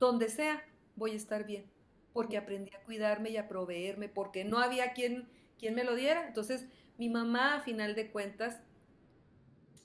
donde 0.00 0.28
sea, 0.28 0.64
voy 0.96 1.12
a 1.12 1.16
estar 1.16 1.44
bien, 1.44 1.70
porque 2.12 2.38
aprendí 2.38 2.72
a 2.74 2.82
cuidarme 2.84 3.30
y 3.30 3.36
a 3.36 3.48
proveerme, 3.48 4.08
porque 4.08 4.44
no 4.44 4.58
había 4.58 4.92
quien, 4.92 5.28
quien 5.58 5.74
me 5.74 5.84
lo 5.84 5.94
diera. 5.94 6.26
Entonces, 6.26 6.66
mi 6.96 7.08
mamá, 7.08 7.56
a 7.56 7.60
final 7.60 7.94
de 7.94 8.10
cuentas, 8.10 8.60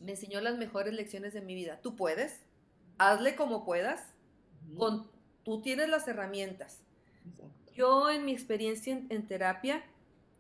me 0.04 0.12
enseñó 0.12 0.42
las 0.42 0.58
mejores 0.58 0.94
lecciones 0.94 1.34
de 1.34 1.42
mi 1.42 1.56
vida. 1.56 1.80
Tú 1.82 1.96
puedes, 1.96 2.42
hazle 2.98 3.36
como 3.36 3.64
puedas, 3.64 4.02
con, 4.78 5.10
tú 5.44 5.62
tienes 5.62 5.90
las 5.90 6.08
herramientas. 6.08 6.80
Yo 7.74 8.12
en 8.12 8.26
mi 8.26 8.34
experiencia 8.34 8.94
en, 8.94 9.28
terapia 9.28 9.84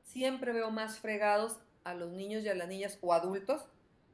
siempre 0.04 0.52
veo 0.52 0.70
más 0.70 1.00
fregados 1.00 1.58
a 1.84 1.94
los 1.94 2.12
niños 2.12 2.44
y 2.44 2.50
a 2.50 2.56
las 2.56 2.68
niñas 2.68 3.00
o 3.02 3.14
adultos 3.14 3.66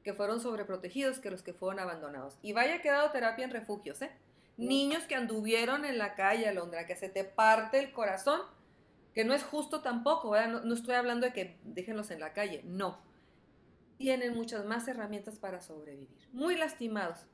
que 0.04 0.14
fueron 0.14 0.40
sobreprotegidos 0.40 1.20
que 1.20 1.32
los 1.32 1.42
que 1.42 1.54
fueron 1.54 1.80
abandonados. 1.80 2.38
Y 2.42 2.54
vaya 2.54 2.82
quedado 2.82 3.12
terapia 3.12 3.46
en 3.46 3.52
refugios, 3.52 4.02
¿eh? 4.02 4.12
Niños 4.56 5.04
que 5.04 5.16
anduvieron 5.16 5.86
en 5.86 5.98
la 5.98 6.16
calle, 6.16 6.48
Alondra, 6.48 6.86
que 6.86 6.96
se 6.96 7.10
te 7.10 7.24
parte 7.24 7.80
el 7.80 7.92
corazón, 7.92 8.42
que 9.14 9.24
no 9.24 9.34
es 9.34 9.44
justo 9.44 9.82
tampoco, 9.82 10.36
No, 10.48 10.62
no 10.62 10.74
estoy 10.74 10.96
hablando 10.96 11.26
de 11.26 11.34
que 11.34 11.58
déjenlos 11.64 12.12
en 12.12 12.20
la 12.20 12.34
calle, 12.34 12.62
no 12.66 13.09
tienen 14.00 14.34
muchas 14.34 14.66
más 14.66 14.88
herramientas 14.88 15.38
para 15.38 15.60
sobrevivir. 15.60 16.30
Muy 16.32 16.56
lastimados. 16.56 17.28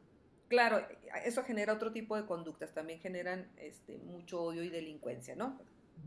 Claro, 0.48 0.86
eso 1.24 1.44
genera 1.44 1.74
otro 1.74 1.92
tipo 1.92 2.18
de 2.18 2.26
conductas, 2.26 2.74
también 2.74 3.00
generan 3.00 3.52
este, 3.58 4.00
mucho 4.00 4.42
odio 4.42 4.64
y 4.64 4.70
delincuencia, 4.70 5.36
¿no? 5.36 5.60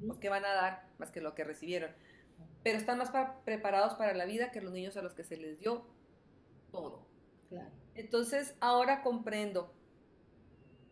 Pues, 0.04 0.18
¿Qué 0.18 0.28
van 0.28 0.44
a 0.44 0.52
dar 0.52 0.88
más 0.98 1.12
que 1.12 1.20
lo 1.20 1.36
que 1.36 1.44
recibieron? 1.44 1.92
Pero 2.64 2.76
están 2.76 2.98
más 2.98 3.12
preparados 3.44 3.94
para 3.94 4.14
la 4.14 4.26
vida 4.26 4.50
que 4.50 4.60
los 4.60 4.72
niños 4.72 4.96
a 4.96 5.02
los 5.02 5.14
que 5.14 5.22
se 5.22 5.36
les 5.36 5.60
dio 5.60 5.86
todo. 6.72 7.06
Entonces, 7.94 8.56
ahora 8.60 9.02
comprendo, 9.02 9.72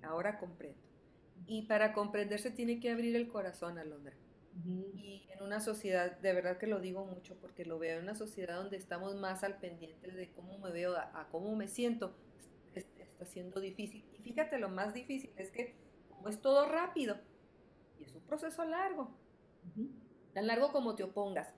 ahora 0.03 0.39
comprendo. 0.39 0.79
Y 1.47 1.63
para 1.63 1.93
comprender 1.93 2.39
se 2.41 2.53
tiene 2.53 2.79
que 2.79 2.91
abrir 2.93 3.17
el 3.17 3.29
corazón, 3.29 3.79
Alondra. 3.79 4.15
Y 4.65 5.27
en 5.31 5.43
una 5.43 5.61
sociedad, 5.61 6.19
de 6.19 6.33
verdad 6.33 6.57
que 6.59 6.67
lo 6.67 6.81
digo 6.81 7.05
mucho 7.05 7.37
porque 7.41 7.65
lo 7.65 7.79
veo 7.79 7.99
en 7.99 8.05
una 8.05 8.15
sociedad 8.15 8.57
donde 8.57 8.77
estamos 8.77 9.15
más 9.15 9.45
al 9.45 9.59
pendiente 9.59 10.11
de 10.11 10.31
cómo 10.33 10.59
me 10.59 10.71
veo, 10.71 10.97
a, 10.97 11.29
cómo 11.31 11.55
me 11.55 11.69
siento, 11.69 12.17
está 12.75 13.25
siendo 13.27 13.61
difícil. 13.61 14.05
Y 14.15 14.23
fíjate, 14.23 14.59
lo 14.59 14.69
más 14.69 14.95
difícil 14.95 15.31
es 15.37 15.51
que 15.51 15.75
como 16.09 16.29
es 16.29 16.41
todo 16.41 16.69
rápido 16.69 17.19
y 17.99 18.05
es 18.05 18.15
un 18.15 18.23
proceso 18.23 18.65
largo, 18.65 19.11
tan 20.33 20.47
largo 20.47 20.73
como 20.73 20.95
te 20.95 21.03
opongas, 21.03 21.53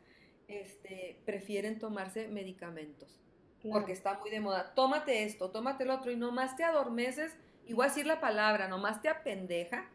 este, 0.49 1.21
prefieren 1.25 1.79
tomarse 1.79 2.29
medicamentos. 2.29 3.21
Porque 3.63 3.93
está 3.93 4.19
muy 4.19 4.31
de 4.31 4.41
moda. 4.41 4.73
Tómate 4.75 5.25
esto, 5.25 5.51
tómate 5.51 5.85
el 5.85 5.91
otro 5.91 6.13
y 6.13 6.17
nomás 6.17 6.57
te 6.57 6.63
adormeces, 6.63 7.37
y 7.69 7.75
voy 7.75 7.85
a 7.85 7.89
decir 7.89 8.07
la 8.07 8.19
palabra, 8.19 8.67
nomás 8.67 9.03
te 9.03 9.11
apendeja. 9.11 9.91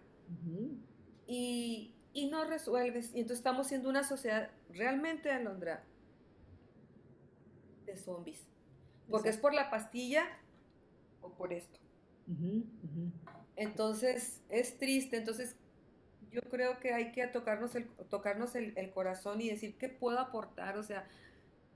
Y, 1.26 1.92
y 2.13 2.28
no 2.28 2.45
resuelves. 2.45 3.13
Y 3.13 3.21
entonces 3.21 3.39
estamos 3.39 3.67
siendo 3.67 3.89
una 3.89 4.04
sociedad 4.04 4.49
realmente, 4.69 5.32
Alondra, 5.32 5.84
de 7.86 7.97
zombies. 7.97 8.47
Porque 9.10 9.30
es 9.30 9.38
por 9.38 9.54
la 9.54 9.69
pastilla 9.69 10.23
o 11.21 11.30
por 11.34 11.52
esto. 11.52 11.80
Entonces, 13.56 14.41
es 14.49 14.78
triste. 14.78 15.17
Entonces, 15.17 15.56
yo 16.32 16.41
creo 16.41 16.80
que 16.80 16.93
hay 16.93 17.12
que 17.12 17.26
tocarnos 17.28 17.76
el, 17.76 17.88
tocarnos 18.10 18.56
el, 18.56 18.91
corazón 18.91 19.41
y 19.41 19.49
decir, 19.49 19.76
¿qué 19.78 19.89
puedo 19.89 20.19
aportar? 20.19 20.78
O 20.78 20.84
sea, 20.84 21.08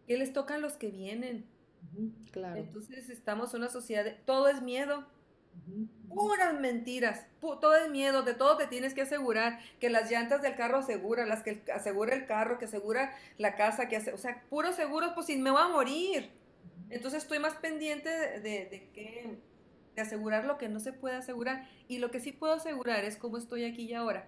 ¿qué 0.07 0.17
les 0.17 0.33
tocan 0.33 0.61
los 0.61 0.73
que 0.73 0.89
vienen? 0.89 1.45
Claro. 2.31 2.55
Entonces, 2.55 3.09
estamos 3.09 3.53
en 3.53 3.61
una 3.61 3.69
sociedad 3.69 4.03
de, 4.03 4.11
todo 4.11 4.47
es 4.47 4.61
miedo 4.61 5.05
Puras 6.09 6.59
mentiras, 6.59 7.27
todo 7.39 7.75
es 7.75 7.89
miedo, 7.89 8.23
de 8.23 8.33
todo 8.33 8.57
te 8.57 8.67
tienes 8.67 8.93
que 8.93 9.01
asegurar, 9.01 9.59
que 9.79 9.89
las 9.89 10.09
llantas 10.09 10.41
del 10.41 10.55
carro 10.55 10.79
aseguran, 10.79 11.29
las 11.29 11.43
que 11.43 11.63
asegura 11.73 12.15
el 12.15 12.25
carro, 12.25 12.57
que 12.57 12.65
asegura 12.65 13.13
la 13.37 13.55
casa, 13.55 13.87
que 13.87 13.97
hace, 13.97 14.13
o 14.13 14.17
sea, 14.17 14.43
puros 14.49 14.75
seguros, 14.75 15.11
pues 15.13 15.27
si 15.27 15.37
me 15.37 15.51
voy 15.51 15.61
a 15.61 15.67
morir. 15.67 16.31
Entonces 16.89 17.23
estoy 17.23 17.39
más 17.39 17.55
pendiente 17.55 18.09
de, 18.09 18.39
de, 18.39 18.89
que, 18.93 19.37
de 19.95 20.01
asegurar 20.01 20.45
lo 20.45 20.57
que 20.57 20.69
no 20.69 20.79
se 20.79 20.93
puede 20.93 21.15
asegurar. 21.15 21.67
Y 21.87 21.99
lo 21.99 22.11
que 22.11 22.19
sí 22.19 22.31
puedo 22.31 22.53
asegurar 22.53 23.03
es 23.03 23.17
cómo 23.17 23.37
estoy 23.37 23.65
aquí 23.65 23.83
y 23.83 23.93
ahora, 23.93 24.27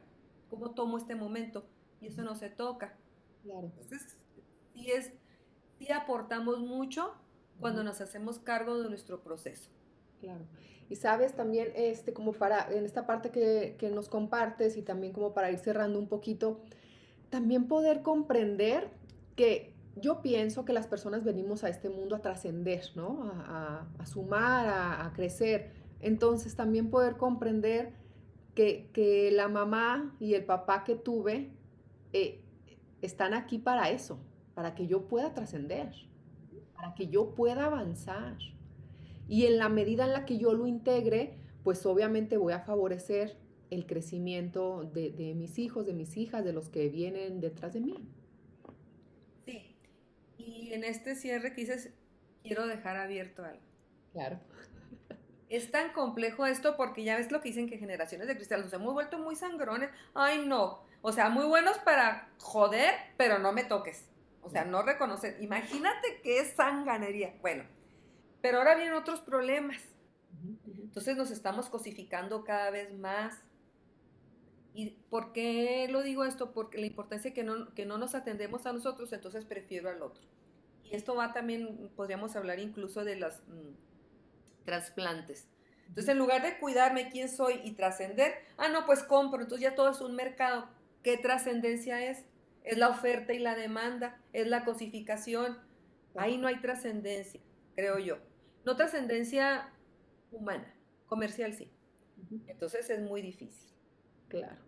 cómo 0.50 0.72
tomo 0.72 0.98
este 0.98 1.16
momento. 1.16 1.66
Y 2.02 2.08
eso 2.08 2.22
no 2.24 2.36
se 2.36 2.50
toca. 2.50 2.96
Claro. 3.44 3.72
Entonces, 3.82 4.18
sí, 4.74 4.92
es, 4.92 5.12
sí 5.78 5.92
aportamos 5.92 6.60
mucho 6.60 7.16
cuando 7.60 7.84
nos 7.84 8.02
hacemos 8.02 8.40
cargo 8.40 8.82
de 8.82 8.90
nuestro 8.90 9.22
proceso. 9.22 9.70
Claro. 10.20 10.46
Y 10.90 10.96
sabes 10.96 11.36
también, 11.36 11.70
este, 11.76 12.14
como 12.14 12.34
para, 12.34 12.68
en 12.72 12.84
esta 12.84 13.06
parte 13.06 13.30
que, 13.30 13.76
que, 13.78 13.92
nos 13.92 14.10
compartes 14.10 14.76
y 14.76 14.82
también 14.82 15.14
como 15.14 15.34
para 15.34 15.52
ir 15.52 15.60
cerrando 15.60 16.00
un 16.00 16.08
poquito, 16.08 16.60
también 17.30 17.68
poder 17.68 18.02
comprender 18.02 18.90
que 19.36 19.74
yo 19.96 20.22
pienso 20.22 20.66
que 20.66 20.74
las 20.74 20.88
personas 20.88 21.24
venimos 21.24 21.64
a 21.64 21.70
este 21.70 21.90
mundo 21.90 22.16
a 22.16 22.22
trascender, 22.22 22.84
¿no? 22.96 23.32
A, 23.46 24.06
sumar, 24.06 24.68
a, 24.68 25.06
a, 25.06 25.14
crecer. 25.14 25.72
Entonces 26.00 26.56
también 26.56 26.90
poder 26.90 27.18
comprender 27.18 27.94
que, 28.56 28.90
que, 28.94 29.32
la 29.32 29.48
mamá 29.48 30.16
y 30.20 30.34
el 30.34 30.46
papá 30.46 30.84
que 30.84 30.96
tuve 30.96 31.52
eh, 32.14 32.42
están 33.02 33.34
aquí 33.34 33.60
para 33.60 33.90
eso, 33.90 34.20
para 34.56 34.76
que 34.76 34.88
yo 34.88 35.08
pueda 35.08 35.34
trascender, 35.34 35.94
para 36.76 36.96
que 36.96 37.08
yo 37.08 37.36
pueda 37.36 37.66
avanzar. 37.66 38.38
Y 39.30 39.46
en 39.46 39.60
la 39.60 39.70
medida 39.70 40.06
en 40.06 40.14
la 40.14 40.26
que 40.26 40.40
yo 40.40 40.54
lo 40.54 40.66
integre, 40.66 41.38
pues 41.64 41.86
obviamente 41.86 42.36
voy 42.36 42.52
a 42.52 42.62
favorecer 42.62 43.38
el 43.70 43.86
crecimiento 43.86 44.90
de, 44.92 45.34
mis 45.36 45.60
hijos, 45.60 45.86
de 45.86 45.94
mis 45.94 46.18
hijas, 46.18 46.44
de 46.44 46.52
los 46.52 46.70
que 46.70 46.90
vienen 46.90 47.40
detrás 47.40 47.74
de 47.74 47.80
mí. 47.80 48.10
Sí. 49.46 49.76
Y 50.40 50.74
en 50.74 50.84
este 50.84 51.16
cierre 51.16 51.54
que 51.54 51.62
dices, 51.62 51.94
quiero 52.42 52.66
dejar 52.66 52.98
abierto 52.98 53.44
algo. 53.44 53.62
Claro. 54.12 54.40
Es 55.50 55.72
tan 55.72 55.94
complejo 55.94 56.46
esto 56.46 56.78
porque 56.78 57.04
ya 57.04 57.18
ves 57.18 57.32
lo 57.32 57.42
que 57.42 57.50
dicen 57.50 57.68
que 57.68 57.80
generaciones 57.80 58.28
de 58.28 58.36
cristianos 58.36 58.66
nos 58.66 58.74
hemos 58.74 58.94
vuelto 58.94 59.18
muy 59.18 59.36
sangrones. 59.36 59.90
Ay, 60.14 60.46
no. 60.46 60.84
O 61.02 61.12
sea, 61.12 61.30
muy 61.30 61.48
buenos 61.48 61.80
para 61.80 62.30
joder, 62.38 62.94
pero 63.18 63.40
no 63.40 63.52
me 63.52 63.64
toques. 63.64 64.06
O 64.44 64.52
sea, 64.52 64.64
no 64.64 64.84
reconocer. 64.84 65.38
Imagínate 65.42 66.22
qué 66.22 66.46
sanganería. 66.46 67.34
Bueno, 67.42 67.64
pero 68.42 68.60
ahora 68.60 68.76
vienen 68.76 68.94
otros 68.94 69.22
problemas. 69.22 69.82
Entonces 70.66 71.18
nos 71.18 71.32
estamos 71.32 71.70
cosificando 71.70 72.44
cada 72.44 72.72
vez 72.72 72.94
más. 72.98 73.42
¿Y 74.74 74.92
por 75.10 75.34
qué 75.34 75.88
lo 75.90 76.04
digo 76.04 76.24
esto? 76.26 76.52
Porque 76.52 76.78
la 76.78 76.86
importancia 76.86 77.34
que 77.34 77.44
no, 77.44 77.74
que 77.74 77.86
no 77.86 77.98
nos 77.98 78.16
atendemos 78.16 78.66
a 78.66 78.74
nosotros, 78.74 79.12
entonces 79.14 79.46
prefiero 79.46 79.90
al 79.90 80.02
otro. 80.02 80.24
Y 80.84 80.96
esto 80.96 81.16
va 81.16 81.34
también, 81.34 81.90
podríamos 81.96 82.36
hablar 82.36 82.60
incluso 82.60 83.04
de 83.04 83.16
los 83.16 83.40
mm, 83.48 84.66
trasplantes. 84.66 85.48
Entonces, 85.88 86.10
en 86.10 86.20
lugar 86.20 86.44
de 86.44 86.60
cuidarme 86.60 87.10
quién 87.10 87.30
soy 87.30 87.62
y 87.64 87.72
trascender, 87.72 88.34
ah, 88.58 88.70
no, 88.70 88.86
pues 88.86 89.04
compro, 89.04 89.42
entonces 89.42 89.64
ya 89.64 89.76
todo 89.76 89.90
es 89.90 90.02
un 90.02 90.16
mercado. 90.16 90.70
¿Qué 91.04 91.18
trascendencia 91.18 92.04
es? 92.04 92.26
Es 92.64 92.78
la 92.78 92.90
oferta 92.90 93.34
y 93.34 93.40
la 93.40 93.56
demanda, 93.56 94.20
es 94.34 94.48
la 94.48 94.66
cosificación. 94.66 95.58
Ahí 96.16 96.38
no 96.38 96.48
hay 96.48 96.62
trascendencia, 96.62 97.42
creo 97.76 97.98
yo. 97.98 98.18
No 98.70 98.76
trascendencia 98.76 99.68
humana, 100.32 100.72
comercial 101.08 101.56
sí. 101.56 101.74
Entonces 102.46 102.88
es 102.92 103.02
muy 103.02 103.24
difícil. 103.24 103.68
Claro. 104.28 104.62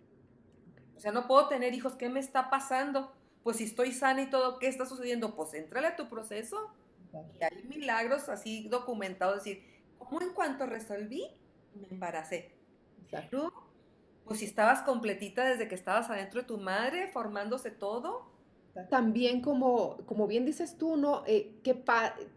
O 0.98 1.00
sea, 1.00 1.12
no 1.12 1.28
puedo 1.28 1.48
tener 1.50 1.76
hijos, 1.76 1.94
¿qué 1.94 2.10
me 2.10 2.20
está 2.20 2.50
pasando? 2.50 3.14
Pues 3.44 3.58
si 3.58 3.66
estoy 3.66 3.92
sana 3.92 4.24
y 4.24 4.32
todo, 4.32 4.58
¿qué 4.58 4.68
está 4.68 4.88
sucediendo? 4.88 5.36
Pues 5.36 5.54
entrale 5.54 5.86
a 5.86 5.96
tu 5.96 6.10
proceso. 6.10 6.74
Y 7.40 7.44
hay 7.44 7.64
milagros 7.66 8.28
así 8.28 8.68
documentados, 8.70 9.44
decir, 9.44 9.64
¿cómo 10.00 10.20
en 10.20 10.34
cuanto 10.34 10.66
resolví, 10.66 11.28
me 11.76 11.88
embaracé? 11.90 12.56
Exacto. 13.04 13.54
Pues 14.26 14.40
si 14.40 14.46
estabas 14.46 14.82
completita 14.82 15.46
desde 15.46 15.68
que 15.68 15.76
estabas 15.76 16.10
adentro 16.10 16.42
de 16.42 16.48
tu 16.48 16.58
madre, 16.58 17.08
formándose 17.10 17.70
todo, 17.70 18.31
también 18.90 19.42
como, 19.42 19.98
como 20.06 20.28
bien 20.28 20.46
dices 20.46 20.78
tú, 20.78 20.96
¿no? 20.96 21.24
Eh, 21.28 21.54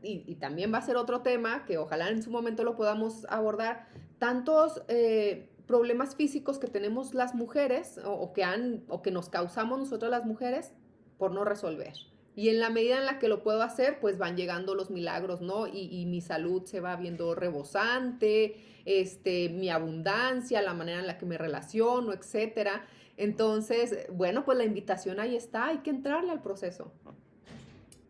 y, 0.03 0.35
también 0.37 0.72
va 0.72 0.78
a 0.78 0.82
ser 0.82 0.97
otro 0.97 1.20
tema 1.20 1.64
que 1.64 1.78
ojalá 1.78 2.09
en 2.09 2.22
su 2.22 2.30
momento 2.30 2.64
lo 2.64 2.76
podamos 2.76 3.26
abordar, 3.28 3.87
tantos 4.18 4.82
eh, 4.89 5.49
problemas 5.66 6.16
físicos 6.16 6.59
que 6.59 6.66
tenemos 6.66 7.14
las 7.14 7.35
mujeres 7.35 8.01
o, 8.05 8.32
que 8.32 8.43
han, 8.43 8.85
o 8.89 9.03
que 9.03 9.11
nos 9.11 9.28
causamos 9.28 9.78
nosotros 9.78 10.11
las 10.11 10.24
mujeres 10.24 10.72
por 11.18 11.32
no 11.32 11.45
resolver. 11.45 11.93
Y 12.37 12.49
en 12.49 12.59
la 12.59 12.68
medida 12.68 12.99
en 12.99 13.07
la 13.07 13.20
que 13.20 13.28
lo 13.28 13.45
puedo 13.45 13.62
hacer, 13.62 14.01
pues 14.01 14.18
van 14.18 14.37
llegando 14.37 14.74
los 14.74 14.91
milagros, 14.91 15.41
¿no? 15.41 15.68
Y, 15.68 15.89
y, 15.89 16.05
mi 16.07 16.20
salud 16.20 16.64
se 16.64 16.80
va 16.80 16.97
viendo 16.97 17.37
rebosante, 17.37 18.57
este, 18.85 19.51
mi 19.51 19.70
abundancia, 19.70 20.61
la 20.61 20.74
manera 20.74 20.99
en 20.99 21.07
la 21.07 21.16
que 21.16 21.26
me 21.26 21.39
relaciono, 21.39 22.12
etcétera. 22.12 22.85
Entonces, 23.16 24.06
bueno, 24.12 24.44
pues 24.44 24.58
la 24.58 24.64
invitación 24.64 25.20
ahí 25.20 25.36
está, 25.36 25.66
hay 25.66 25.78
que 25.78 25.90
entrarle 25.90 26.32
al 26.32 26.42
proceso. 26.42 26.92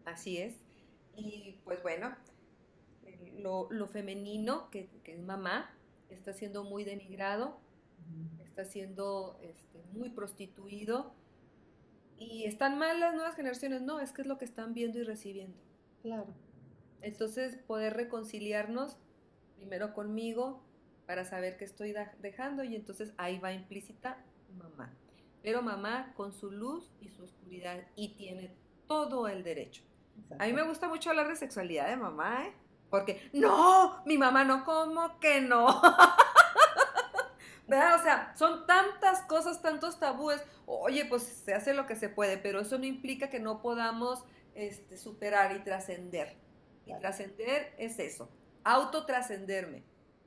Así 0.05 0.39
es. 0.39 0.55
Y 1.17 1.61
pues 1.65 1.83
bueno, 1.83 2.15
lo, 3.39 3.87
femenino, 3.87 4.71
que, 4.71 4.89
es 5.05 5.23
mamá, 5.23 5.71
está 6.09 6.33
siendo 6.33 6.65
muy 6.65 6.85
denigrado, 6.85 7.59
está 8.45 8.65
siendo 8.65 9.39
este, 9.43 9.83
muy 9.93 10.11
prostituido. 10.11 11.15
Y 12.17 12.45
están 12.45 12.79
mal 12.79 13.01
las 13.01 13.15
nuevas 13.15 13.35
generaciones, 13.35 13.83
no, 13.83 14.01
es 14.01 14.13
que 14.13 14.23
es 14.23 14.29
lo 14.29 14.39
que 14.39 14.45
están 14.45 14.73
viendo 14.73 14.99
y 14.99 15.03
recibiendo. 15.03 15.59
Claro. 16.03 16.27
Entonces, 17.03 17.57
poder 17.57 17.95
reconciliarnos 17.95 18.99
primero 19.57 19.93
conmigo 19.95 20.63
para 21.07 21.25
saber 21.25 21.57
qué 21.57 21.65
estoy 21.65 21.95
dejando 22.21 22.65
y 22.65 22.77
entonces 22.77 23.13
ahí 23.19 23.39
va 23.39 23.53
implícita 23.53 24.25
mamá. 24.55 24.93
Pero 25.43 25.63
mamá 25.63 26.13
con 26.17 26.33
su 26.33 26.51
luz 26.51 26.91
y 27.01 27.09
su 27.09 27.25
oscuridad 27.25 27.81
y 27.97 28.17
tiene 28.17 28.55
todo 28.87 29.29
el 29.29 29.43
derecho. 29.43 29.83
A 30.39 30.47
mí 30.47 30.53
me 30.53 30.63
gusta 30.63 30.89
mucho 30.89 31.11
hablar 31.11 31.29
de 31.29 31.37
sexualidad 31.37 31.89
de 31.89 31.97
mamá, 31.97 32.47
¿eh? 32.47 32.53
Porque, 32.91 33.29
no, 33.33 34.03
mi 34.07 34.17
mamá 34.17 34.45
no, 34.45 34.65
¿cómo 34.65 35.19
que 35.19 35.41
no? 35.41 35.67
¿Verdad? 37.67 37.99
O 37.99 38.03
sea, 38.03 38.37
son 38.37 38.67
tantas 38.67 39.23
cosas, 39.23 39.63
tantos 39.63 39.99
tabúes. 39.99 40.41
Oye, 40.67 41.05
pues 41.07 41.23
se 41.23 41.55
hace 41.55 41.75
lo 41.75 41.87
que 41.87 41.97
se 41.97 42.09
puede, 42.09 42.39
pero 42.39 42.61
eso 42.61 42.79
no 42.79 42.85
implica 42.85 43.31
que 43.31 43.41
no 43.41 43.63
podamos 43.63 44.25
este, 44.55 44.97
superar 44.97 45.57
y 45.57 45.65
trascender. 45.65 46.37
Y 46.87 46.95
trascender 46.99 47.75
es 47.79 47.99
eso, 47.99 48.31
autotrascenderme. 48.63 49.83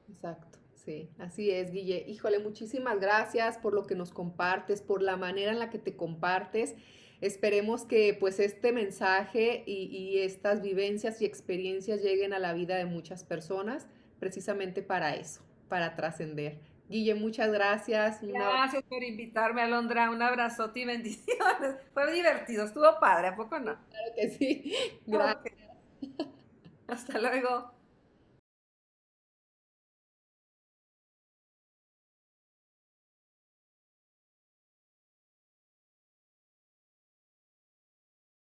Exacto. 0.10 0.57
Sí, 0.88 1.10
así 1.20 1.52
es, 1.52 1.74
Guille. 1.74 2.06
Híjole, 2.08 2.40
muchísimas 2.40 3.02
gracias 3.02 3.58
por 3.58 3.74
lo 3.74 3.86
que 3.86 3.94
nos 3.94 4.14
compartes, 4.14 4.82
por 4.82 5.02
la 5.02 5.18
manera 5.18 5.52
en 5.52 5.60
la 5.60 5.70
que 5.70 5.80
te 5.80 5.98
compartes. 5.98 6.76
Esperemos 7.20 7.84
que 7.84 8.16
pues 8.18 8.40
este 8.40 8.72
mensaje 8.72 9.66
y, 9.68 10.20
estas 10.20 10.62
vivencias 10.62 11.22
y 11.22 11.26
experiencias 11.26 12.02
lleguen 12.02 12.32
a 12.32 12.40
la 12.40 12.54
vida 12.54 12.78
de 12.78 12.86
muchas 12.86 13.26
personas 13.26 13.86
precisamente 14.18 14.82
para 14.82 15.14
eso, 15.16 15.42
para 15.68 15.94
trascender. 15.98 16.58
Guille, 16.88 17.16
muchas 17.16 17.52
gracias. 17.52 18.22
Gracias 18.22 18.84
por 18.84 19.04
invitarme, 19.04 19.64
Alondra. 19.64 20.10
Un 20.10 20.22
abrazote 20.22 20.80
y 20.80 20.86
bendiciones. 20.86 21.76
Fue 21.94 22.14
divertido, 22.14 22.64
estuvo 22.64 22.98
padre, 23.02 23.28
¿a 23.28 23.36
poco 23.36 23.60
no? 23.60 23.76
Claro 23.90 24.14
que 24.16 24.30
sí. 24.30 24.74
Gracias. 25.06 25.54
Hasta 26.88 27.20
luego. 27.20 27.77